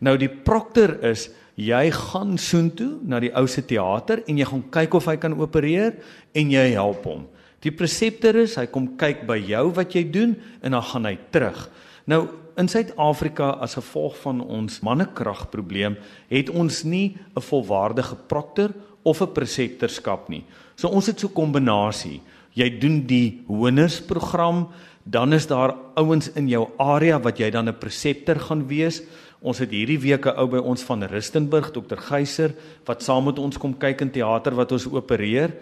Nou 0.00 0.16
die 0.16 0.28
proctor 0.28 1.02
is 1.04 1.30
jy 1.56 1.90
gaan 1.92 2.38
soontoe 2.38 2.98
na 3.04 3.20
die 3.20 3.32
ou 3.36 3.46
se 3.46 3.62
teater 3.62 4.22
en 4.26 4.38
jy 4.38 4.46
gaan 4.48 4.64
kyk 4.70 4.94
of 4.94 5.06
hy 5.06 5.16
kan 5.20 5.36
opereer 5.36 5.98
en 6.34 6.50
jy 6.50 6.66
help 6.72 7.04
hom. 7.04 7.26
Die 7.62 7.70
presepter 7.70 8.36
is 8.42 8.56
hy 8.58 8.66
kom 8.66 8.96
kyk 8.98 9.26
by 9.28 9.36
jou 9.38 9.68
wat 9.76 9.94
jy 9.94 10.04
doen 10.10 10.34
en 10.62 10.74
dan 10.74 10.82
gaan 10.82 11.06
hy 11.06 11.16
terug. 11.30 11.68
Nou 12.10 12.26
in 12.58 12.68
Suid-Afrika 12.68 13.52
as 13.64 13.76
gevolg 13.78 14.16
van 14.24 14.42
ons 14.42 14.80
mannekragprobleem 14.84 15.96
het 16.28 16.50
ons 16.50 16.82
nie 16.84 17.16
'n 17.36 17.40
volwaardige 17.40 18.16
proctor 18.28 18.74
of 19.04 19.22
'n 19.22 19.32
presepterskap 19.32 20.28
nie. 20.28 20.44
So 20.76 20.88
ons 20.88 21.06
het 21.06 21.20
so 21.20 21.28
'n 21.28 21.34
kombinasie. 21.34 22.20
Jy 22.54 22.78
doen 22.78 23.06
die 23.06 23.42
honersprogram, 23.46 24.68
dan 25.04 25.32
is 25.32 25.46
daar 25.46 25.74
ouens 25.94 26.30
in 26.38 26.48
jou 26.48 26.68
area 26.78 27.18
wat 27.20 27.38
jy 27.38 27.50
dan 27.50 27.68
'n 27.68 27.78
presepter 27.78 28.40
gaan 28.40 28.66
wees. 28.66 29.02
Ons 29.40 29.58
het 29.58 29.70
hierdie 29.70 29.98
week 29.98 30.26
'n 30.26 30.38
ou 30.38 30.46
by 30.46 30.58
ons 30.58 30.82
van 30.82 31.02
Rustenburg, 31.02 31.70
Dr. 31.72 31.96
Geyser, 31.96 32.54
wat 32.84 33.02
saam 33.02 33.24
met 33.24 33.38
ons 33.38 33.58
kom 33.58 33.74
kyk 33.78 34.00
in 34.00 34.10
teater 34.10 34.54
wat 34.54 34.72
ons 34.72 34.86
opereer. 34.86 35.52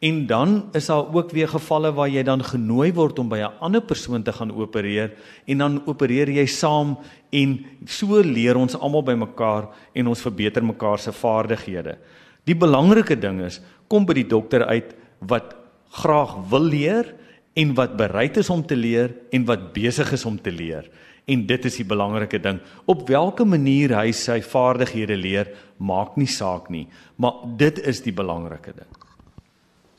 En 0.00 0.26
dan 0.26 0.68
is 0.72 0.86
daar 0.86 1.14
ook 1.14 1.30
weer 1.30 1.48
gevalle 1.48 1.92
waar 1.92 2.08
jy 2.08 2.22
dan 2.22 2.42
genooi 2.44 2.92
word 2.92 3.18
om 3.18 3.28
by 3.28 3.38
'n 3.38 3.52
ander 3.60 3.80
persoon 3.80 4.22
te 4.22 4.32
gaan 4.32 4.52
opereer 4.52 5.12
en 5.46 5.58
dan 5.58 5.82
opereer 5.86 6.28
jy 6.28 6.46
saam 6.46 6.98
en 7.32 7.64
so 7.86 8.20
leer 8.20 8.56
ons 8.56 8.76
almal 8.76 9.02
by 9.02 9.14
mekaar 9.14 9.68
en 9.94 10.06
ons 10.06 10.20
verbeter 10.20 10.64
mekaar 10.64 10.98
se 10.98 11.12
vaardighede. 11.12 11.96
Die 12.44 12.54
belangrike 12.54 13.16
ding 13.16 13.40
is 13.40 13.60
kom 13.88 14.04
by 14.06 14.14
die 14.14 14.28
dokter 14.28 14.66
uit 14.66 14.94
wat 15.20 15.54
graag 15.90 16.48
wil 16.50 16.62
leer 16.62 17.14
en 17.54 17.74
wat 17.78 17.96
bereid 17.96 18.36
is 18.36 18.50
om 18.50 18.64
te 18.66 18.76
leer 18.76 19.14
en 19.30 19.44
wat 19.46 19.72
besig 19.72 20.12
is 20.12 20.24
om 20.24 20.40
te 20.40 20.50
leer. 20.50 20.88
En 21.24 21.46
dit 21.46 21.64
is 21.64 21.78
die 21.80 21.86
belangrike 21.88 22.40
ding. 22.42 22.58
Op 22.90 23.06
watter 23.08 23.46
manier 23.48 23.94
hy 23.96 24.10
sy 24.12 24.40
vaardighede 24.44 25.16
leer, 25.16 25.48
maak 25.78 26.18
nie 26.20 26.28
saak 26.28 26.68
nie, 26.68 26.86
maar 27.16 27.44
dit 27.56 27.78
is 27.86 28.02
die 28.04 28.12
belangrike 28.12 28.74
ding. 28.76 28.90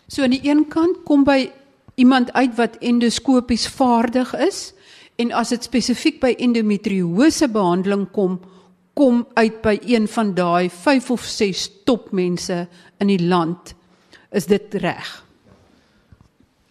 So 0.08 0.24
aan 0.24 0.36
die 0.36 0.44
een 0.46 0.68
kant 0.70 1.02
kom 1.08 1.24
by 1.26 1.48
iemand 1.96 2.34
uit 2.36 2.54
wat 2.60 2.78
endoskopies 2.84 3.68
vaardig 3.74 4.36
is 4.38 4.74
en 5.18 5.32
as 5.32 5.54
dit 5.56 5.64
spesifiek 5.64 6.20
by 6.22 6.36
endometriose 6.44 7.48
behandeling 7.50 8.06
kom, 8.14 8.38
kom 8.94 9.24
uit 9.40 9.62
by 9.64 9.78
een 9.88 10.08
van 10.12 10.34
daai 10.36 10.70
5 10.70 11.12
of 11.16 11.24
6 11.24 11.70
topmense 11.88 12.66
in 13.00 13.12
die 13.12 13.24
land. 13.24 13.74
Is 14.32 14.46
dit 14.52 14.76
reg? 14.84 15.25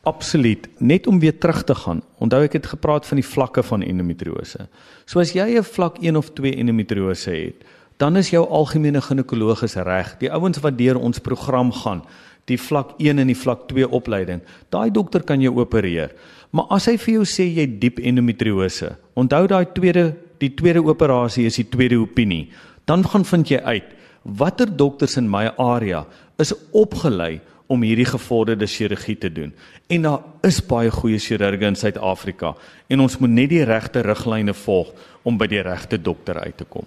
Absoluut. 0.05 0.69
Net 0.79 1.07
om 1.07 1.19
weer 1.19 1.39
terug 1.39 1.63
te 1.65 1.75
gaan. 1.75 2.03
Onthou 2.21 2.43
ek 2.45 2.59
het 2.59 2.67
gepraat 2.67 3.07
van 3.09 3.21
die 3.21 3.27
vlakke 3.27 3.63
van 3.65 3.83
endometriose. 3.83 4.67
So 5.09 5.21
as 5.21 5.33
jy 5.33 5.57
'n 5.59 5.65
vlak 5.65 5.97
1 6.01 6.17
of 6.17 6.33
2 6.33 6.57
endometriose 6.57 7.31
het, 7.31 7.65
dan 7.97 8.17
is 8.17 8.31
jou 8.31 8.47
algemene 8.49 9.01
ginekoloog 9.01 9.63
reg. 9.75 10.19
Die 10.19 10.31
ouens 10.33 10.59
wat 10.61 10.79
deur 10.79 10.99
ons 10.99 11.19
program 11.19 11.73
gaan, 11.73 12.03
die 12.45 12.59
vlak 12.59 12.95
1 12.99 13.19
en 13.19 13.27
die 13.27 13.37
vlak 13.37 13.69
2 13.69 13.89
opleiding, 13.89 14.41
daai 14.71 14.91
dokter 14.91 15.23
kan 15.23 15.41
jou 15.41 15.55
opereer. 15.57 16.11
Maar 16.51 16.65
as 16.71 16.87
hy 16.87 16.97
vir 16.97 17.15
jou 17.15 17.25
sê 17.25 17.55
jy 17.55 17.67
diep 17.79 17.99
endometriose, 17.99 18.97
onthou 19.15 19.47
daai 19.47 19.67
tweede 19.73 20.17
die 20.39 20.55
tweede 20.55 20.83
operasie 20.83 21.47
is 21.47 21.57
die 21.57 21.69
tweede 21.69 21.97
opinie. 21.97 22.51
Dan 22.85 23.05
gaan 23.05 23.25
vind 23.25 23.49
jy 23.49 23.61
uit 23.65 23.85
watter 24.25 24.77
dokters 24.77 25.17
in 25.17 25.29
my 25.31 25.51
area 25.59 26.07
is 26.39 26.55
opgelei 26.73 27.41
om 27.67 27.83
hierdie 27.83 28.09
gevorderde 28.09 28.67
chirurgie 28.67 29.17
te 29.19 29.33
doen. 29.33 29.55
En 29.87 30.03
daar 30.03 30.21
is 30.43 30.61
baie 30.67 30.91
goeie 30.91 31.19
chirurge 31.19 31.65
in 31.67 31.77
Suid-Afrika 31.77 32.55
en 32.89 33.01
ons 33.01 33.19
moet 33.19 33.31
net 33.31 33.49
die 33.53 33.65
regte 33.65 34.03
riglyne 34.05 34.55
volg 34.55 34.93
om 35.23 35.39
by 35.39 35.49
die 35.49 35.63
regte 35.65 36.01
dokter 36.01 36.41
uit 36.41 36.57
te 36.57 36.69
kom. 36.69 36.87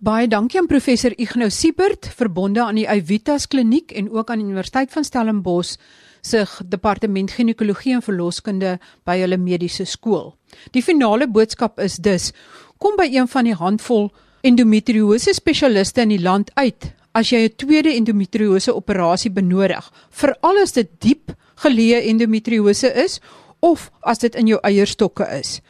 Baie 0.00 0.28
dankie 0.28 0.60
aan 0.60 0.68
professor 0.68 1.14
Ignou 1.16 1.48
Siebert 1.50 2.10
verbonde 2.18 2.60
aan 2.60 2.76
die 2.76 2.88
Evitas 2.88 3.46
kliniek 3.48 3.94
en 3.96 4.10
ook 4.12 4.30
aan 4.30 4.42
die 4.42 4.46
Universiteit 4.46 4.92
van 4.92 5.04
Stellenbosch 5.04 5.78
se 6.20 6.44
departement 6.64 7.30
ginekologie 7.30 7.94
en 7.96 8.02
verloskunde 8.02 8.76
by 9.08 9.16
hulle 9.22 9.38
mediese 9.40 9.86
skool. 9.88 10.34
Die 10.74 10.82
finale 10.82 11.28
boodskap 11.28 11.80
is 11.80 11.96
dus: 11.96 12.32
kom 12.78 12.96
by 12.98 13.08
een 13.08 13.28
van 13.28 13.48
die 13.48 13.56
handvol 13.56 14.10
endometriose 14.46 15.32
spesialiste 15.34 16.04
in 16.04 16.12
die 16.12 16.22
land 16.22 16.50
uit 16.54 16.92
as 17.16 17.32
jy 17.32 17.48
'n 17.48 17.56
tweede 17.56 17.96
endometriose 17.96 18.74
operasie 18.74 19.30
benodig, 19.30 19.92
veral 20.10 20.58
as 20.62 20.72
dit 20.72 20.90
diep 21.00 21.32
geleë 21.64 22.06
endometriose 22.10 22.94
is 23.04 23.20
of 23.60 23.90
as 24.02 24.18
dit 24.18 24.34
in 24.34 24.46
jou 24.46 24.58
eierstokke 24.62 25.38
is. 25.38 25.60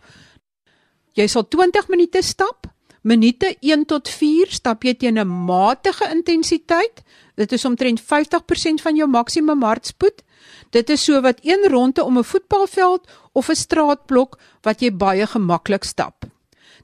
Jy 1.19 1.27
sal 1.31 1.47
20 1.51 1.91
minute 1.91 2.23
stap. 2.23 2.69
Minute 3.05 3.51
1 3.61 3.85
tot 3.91 4.09
4 4.09 4.53
stap 4.55 4.85
jy 4.85 4.95
teen 4.95 5.19
'n 5.19 5.29
matige 5.29 6.09
intensiteit. 6.11 7.03
Dit 7.37 7.53
is 7.53 7.65
omtrent 7.65 8.01
50% 8.01 8.81
van 8.81 8.97
jou 8.97 9.09
maksimum 9.09 9.63
hartspoed. 9.63 10.23
Dit 10.71 10.91
is 10.91 11.05
so 11.05 11.21
wat 11.21 11.41
een 11.43 11.69
ronde 11.71 12.05
om 12.05 12.19
'n 12.19 12.25
voetbalveld 12.25 13.09
of 13.33 13.49
'n 13.49 13.55
straatblok 13.55 14.39
wat 14.63 14.81
jy 14.81 14.91
baie 14.91 15.27
gemaklik 15.27 15.85
stap. 15.85 16.25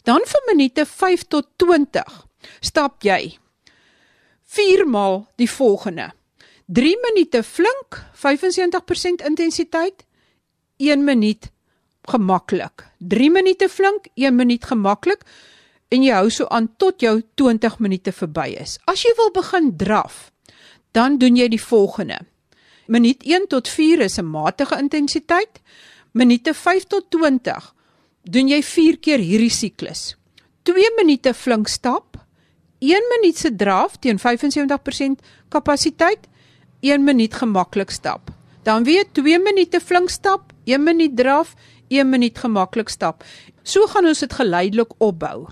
Dan 0.03 0.21
vir 0.25 0.43
minute 0.47 0.87
5 0.87 1.29
tot 1.29 1.47
20 1.57 2.27
stap 2.61 3.03
jy 3.03 3.39
4 4.51 4.87
maal 4.87 5.29
die 5.39 5.51
volgende. 5.51 6.11
3 6.67 6.97
minute 7.03 7.43
flink, 7.43 8.03
75% 8.15 9.23
intensiteit, 9.27 10.05
1 10.77 11.05
minuut 11.05 11.51
gemaklik. 12.03 12.87
3 12.99 13.31
minute 13.31 13.69
flink, 13.69 14.09
1 14.15 14.35
minuut 14.35 14.65
gemaklik 14.65 15.23
en 15.89 16.03
jy 16.03 16.15
hou 16.15 16.31
so 16.31 16.49
aan 16.51 16.67
tot 16.79 17.03
jou 17.03 17.21
20 17.35 17.79
minute 17.79 18.13
verby 18.13 18.49
is. 18.59 18.79
As 18.91 19.03
jy 19.07 19.15
wil 19.19 19.31
begin 19.35 19.71
draf, 19.79 20.31
dan 20.95 21.19
doen 21.19 21.39
jy 21.39 21.47
die 21.51 21.63
volgende. 21.63 22.19
Minuut 22.91 23.23
1 23.23 23.47
tot 23.55 23.69
4 23.69 24.03
is 24.03 24.19
'n 24.19 24.27
matige 24.27 24.79
intensiteit. 24.79 25.63
Minute 26.13 26.55
5 26.55 26.85
tot 26.85 27.11
20 27.11 27.75
doen 28.23 28.49
jy 28.49 28.63
4 28.63 28.99
keer 28.99 29.19
hierdie 29.19 29.51
siklus. 29.51 30.17
2 30.63 30.91
minute 30.97 31.35
flink 31.35 31.69
stap, 31.69 32.10
1 32.81 33.09
minuut 33.13 33.37
se 33.37 33.53
draf 33.57 33.99
teen 34.01 34.19
75% 34.19 35.21
kapasiteit, 35.49 36.29
1 36.81 37.05
minuut 37.05 37.35
gemaklik 37.35 37.91
stap. 37.91 38.31
Dan 38.63 38.85
weer 38.85 39.05
2 39.13 39.39
minute 39.39 39.81
flink 39.81 40.09
stap, 40.09 40.53
1 40.65 40.83
minuut 40.83 41.17
draf, 41.17 41.55
1 41.89 42.09
minuut 42.09 42.39
gemaklik 42.39 42.89
stap. 42.89 43.25
So 43.63 43.87
gaan 43.87 44.09
ons 44.09 44.19
dit 44.25 44.33
geleidelik 44.33 44.93
opbou. 44.99 45.49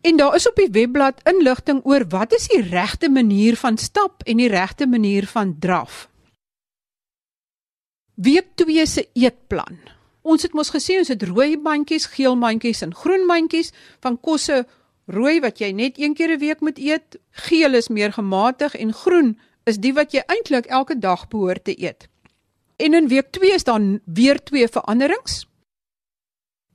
En 0.00 0.16
daar 0.16 0.34
is 0.34 0.48
op 0.48 0.58
die 0.58 0.70
webblad 0.70 1.20
inligting 1.30 1.80
oor 1.84 2.06
wat 2.08 2.32
is 2.32 2.48
die 2.48 2.62
regte 2.62 3.10
manier 3.10 3.56
van 3.56 3.78
stap 3.78 4.22
en 4.26 4.42
die 4.42 4.48
regte 4.48 4.86
manier 4.86 5.26
van 5.26 5.56
draf. 5.58 6.08
Week 8.14 8.50
2 8.54 8.86
se 8.86 9.08
eetplan. 9.14 9.78
Ons 10.22 10.42
het 10.42 10.52
mos 10.52 10.70
gesê 10.74 10.98
ons 10.98 11.08
het 11.08 11.22
rooi 11.22 11.56
mandjies, 11.56 12.08
geel 12.10 12.34
mandjies 12.36 12.82
en 12.82 12.94
groen 12.94 13.26
mandjies 13.26 13.70
van 14.02 14.18
kosse 14.20 14.64
Rooi 15.08 15.38
wat 15.40 15.56
jy 15.62 15.70
net 15.72 15.96
een 15.96 16.14
keer 16.14 16.36
'n 16.36 16.38
week 16.38 16.60
moet 16.60 16.78
eet, 16.78 17.16
geel 17.30 17.74
is 17.74 17.88
meer 17.88 18.12
gematig 18.12 18.74
en 18.76 18.92
groen 18.92 19.38
is 19.64 19.78
die 19.78 19.92
wat 19.92 20.12
jy 20.12 20.22
eintlik 20.26 20.66
elke 20.66 20.98
dag 20.98 21.28
behoort 21.28 21.64
te 21.64 21.82
eet. 21.82 22.08
En 22.76 22.94
in 22.94 23.08
week 23.08 23.30
2 23.30 23.54
is 23.54 23.64
daar 23.64 23.80
weer 24.04 24.42
twee 24.42 24.68
veranderings. 24.68 25.46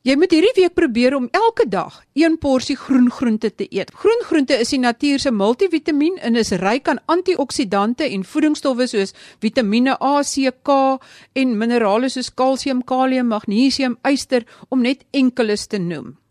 Jy 0.02 0.15
moet 0.15 0.32
hierdie 0.32 0.56
week 0.56 0.74
probeer 0.74 1.15
om 1.15 1.28
elke 1.32 1.67
dag 1.69 2.02
een 2.13 2.38
porsie 2.38 2.76
groen 2.76 3.12
groente 3.12 3.56
te 3.56 3.67
eet. 3.69 3.91
Groen 3.93 4.24
groente 4.24 4.58
is 4.60 4.69
die 4.69 4.80
natuur 4.80 5.19
se 5.19 5.32
multivitamiën 5.32 6.17
en 6.17 6.36
is 6.36 6.52
ryk 6.52 6.88
aan 6.88 7.00
antioksidante 7.06 8.04
en 8.04 8.26
voedingsstowwe 8.26 8.88
soos 8.88 9.13
Vitamiene 9.39 9.96
A, 10.02 10.24
C, 10.24 10.52
K 10.63 11.00
en 11.34 11.58
minerale 11.58 12.10
soos 12.10 12.34
kalsium, 12.34 12.84
kalium, 12.84 13.28
magnesium, 13.28 13.98
yster 14.04 14.43
om 14.69 14.82
net 14.82 15.06
enkeles 15.12 15.67
te 15.67 15.78
noem. 15.78 16.23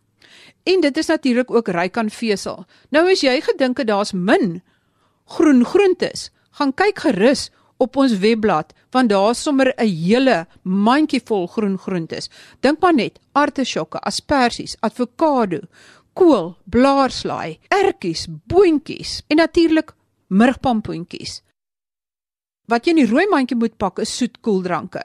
En 0.64 0.80
dit 0.80 0.96
is 0.96 1.06
natuurlik 1.06 1.50
ook 1.50 1.68
ryk 1.68 1.96
aan 1.96 2.10
vesel. 2.10 2.64
Nou 2.90 3.10
as 3.10 3.20
jy 3.20 3.40
gedink 3.40 3.78
het 3.78 3.86
daar's 3.86 4.12
min 4.12 4.62
groen 5.24 5.64
groentes, 5.64 6.30
gaan 6.50 6.74
kyk 6.74 6.98
gerus 6.98 7.50
op 7.82 7.96
ons 7.96 8.18
webblad 8.22 8.72
want 8.92 9.08
daar's 9.10 9.42
sommer 9.42 9.72
'n 9.76 9.88
hele 9.88 10.46
mandjie 10.62 11.22
vol 11.24 11.46
groen 11.46 11.78
groentes. 11.78 12.30
Dink 12.60 12.80
maar 12.80 12.94
net: 12.94 13.18
artisjokke, 13.32 13.98
asperges, 14.00 14.76
avokado, 14.80 15.60
kool, 16.12 16.56
blaarslaai, 16.64 17.58
ertjies, 17.68 18.26
boontjies 18.46 19.22
en 19.28 19.36
natuurlik 19.36 19.94
murgpampoentjies. 20.26 21.42
Wat 22.68 22.84
jy 22.84 22.90
in 22.90 23.02
die 23.02 23.10
rooi 23.10 23.26
mandjie 23.28 23.56
moet 23.56 23.76
pak 23.76 23.98
is 23.98 24.16
soetkoeldranke. 24.16 25.02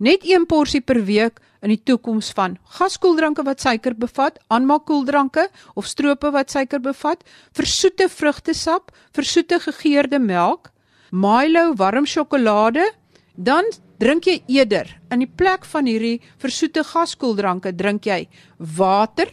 Net 0.00 0.22
een 0.24 0.46
porsie 0.48 0.80
per 0.80 1.02
week 1.04 1.42
in 1.60 1.74
die 1.74 1.82
toekoms 1.84 2.30
van 2.32 2.54
gaskoeldranke 2.78 3.44
wat 3.44 3.60
suiker 3.60 3.92
bevat, 3.92 4.38
aanmaakkoeldranke 4.48 5.44
of 5.76 5.88
strope 5.90 6.30
wat 6.32 6.48
suiker 6.54 6.80
bevat, 6.80 7.20
versoete 7.52 8.06
vrugtesap, 8.08 8.94
versoete 9.12 9.60
gegeurde 9.60 10.18
melk, 10.18 10.70
Milo 11.12 11.74
warm 11.76 12.06
sjokolade, 12.06 12.86
dan 13.36 13.66
drink 14.00 14.24
jy 14.24 14.38
eerder. 14.48 14.88
In 15.12 15.20
die 15.20 15.28
plek 15.28 15.66
van 15.68 15.84
hierdie 15.90 16.22
versoete 16.40 16.84
gaskoeldranke 16.86 17.74
drink 17.76 18.08
jy 18.08 18.22
water, 18.56 19.28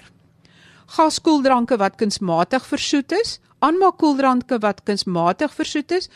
gaskoeldranke 0.98 1.78
wat 1.80 1.96
kunsmatig 2.02 2.68
versoet 2.68 3.16
is, 3.16 3.38
aanmaakkoeldranke 3.64 4.60
wat 4.62 4.84
kunsmatig 4.84 5.54
versoet 5.56 5.96
is, 5.96 6.12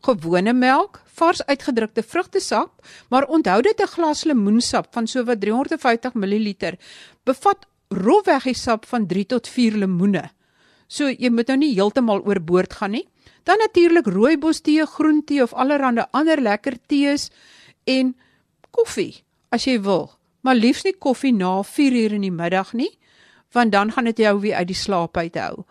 gewone 0.00 0.52
melk, 0.52 1.02
vars 1.18 1.42
uitgedrukte 1.46 2.02
vrugtesap, 2.02 2.70
maar 3.08 3.28
onthou 3.28 3.60
dit 3.62 3.80
'n 3.80 3.92
glas 3.94 4.24
lemoensap 4.24 4.86
van 4.90 5.06
sowat 5.06 5.40
350 5.40 6.14
ml 6.14 6.54
bevat 7.24 7.66
rofweg 7.88 8.42
die 8.42 8.54
sap 8.54 8.86
van 8.86 9.06
3 9.06 9.26
tot 9.26 9.48
4 9.48 9.76
lemoene. 9.76 10.30
So 10.86 11.08
jy 11.08 11.30
moet 11.30 11.46
nou 11.46 11.56
nie 11.56 11.74
heeltemal 11.74 12.22
oorboord 12.26 12.72
gaan 12.72 12.90
nie. 12.90 13.08
Dan 13.44 13.58
natuurlik 13.58 14.06
rooibos 14.06 14.60
tee, 14.60 14.86
groen 14.86 15.24
tee 15.24 15.42
of 15.42 15.52
allerlei 15.52 16.06
ander 16.10 16.40
lekker 16.40 16.76
tees 16.86 17.30
en 17.84 18.14
koffie 18.70 19.24
as 19.50 19.64
jy 19.64 19.80
wil. 19.80 20.10
Maar 20.40 20.54
liefs 20.54 20.84
nie 20.84 20.94
koffie 20.98 21.32
na 21.32 21.62
4 21.62 21.92
uur 21.92 22.12
in 22.12 22.20
die 22.20 22.30
middag 22.30 22.72
nie, 22.72 22.98
want 23.52 23.72
dan 23.72 23.92
gaan 23.92 24.04
dit 24.04 24.18
jou 24.18 24.40
weer 24.40 24.56
uit 24.56 24.66
die 24.66 24.76
slaap 24.76 25.16
uithou 25.16 25.64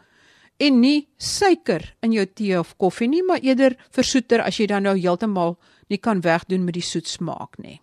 en 0.59 0.79
nie 0.81 1.07
suiker 1.17 1.85
in 2.03 2.13
jou 2.13 2.25
tee 2.25 2.59
of 2.59 2.75
koffie 2.77 3.07
nie, 3.07 3.23
maar 3.23 3.39
eerder 3.43 3.77
versoeter 3.95 4.43
as 4.43 4.59
jy 4.59 4.67
dan 4.67 4.83
nou 4.83 4.97
heeltemal 4.97 5.57
nie 5.89 5.97
kan 5.97 6.21
wegdoen 6.21 6.65
met 6.67 6.75
die 6.77 6.85
soet 6.85 7.07
smaak 7.07 7.57
nie. 7.57 7.79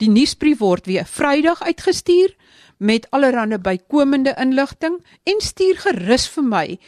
Die 0.00 0.08
nuusbrief 0.08 0.60
word 0.60 0.86
weer 0.88 1.04
Vrydag 1.04 1.62
uitgestuur 1.62 2.32
met 2.78 3.06
allerlei 3.12 3.58
bykomende 3.60 4.34
inligting 4.40 5.00
en 5.28 5.40
stuur 5.44 5.76
gerus 5.84 6.28
vir 6.32 6.44
my 6.44 6.78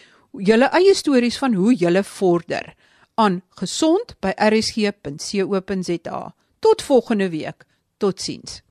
julle 0.40 0.70
eie 0.72 0.94
stories 0.96 1.36
van 1.40 1.54
hoe 1.54 1.74
julle 1.76 2.04
vorder 2.04 2.72
aan 3.20 3.42
gesond 3.60 4.16
by 4.24 4.32
rsg.co.za. 4.48 6.20
Tot 6.60 6.82
volgende 6.82 7.28
week. 7.28 7.66
Totsiens. 7.98 8.62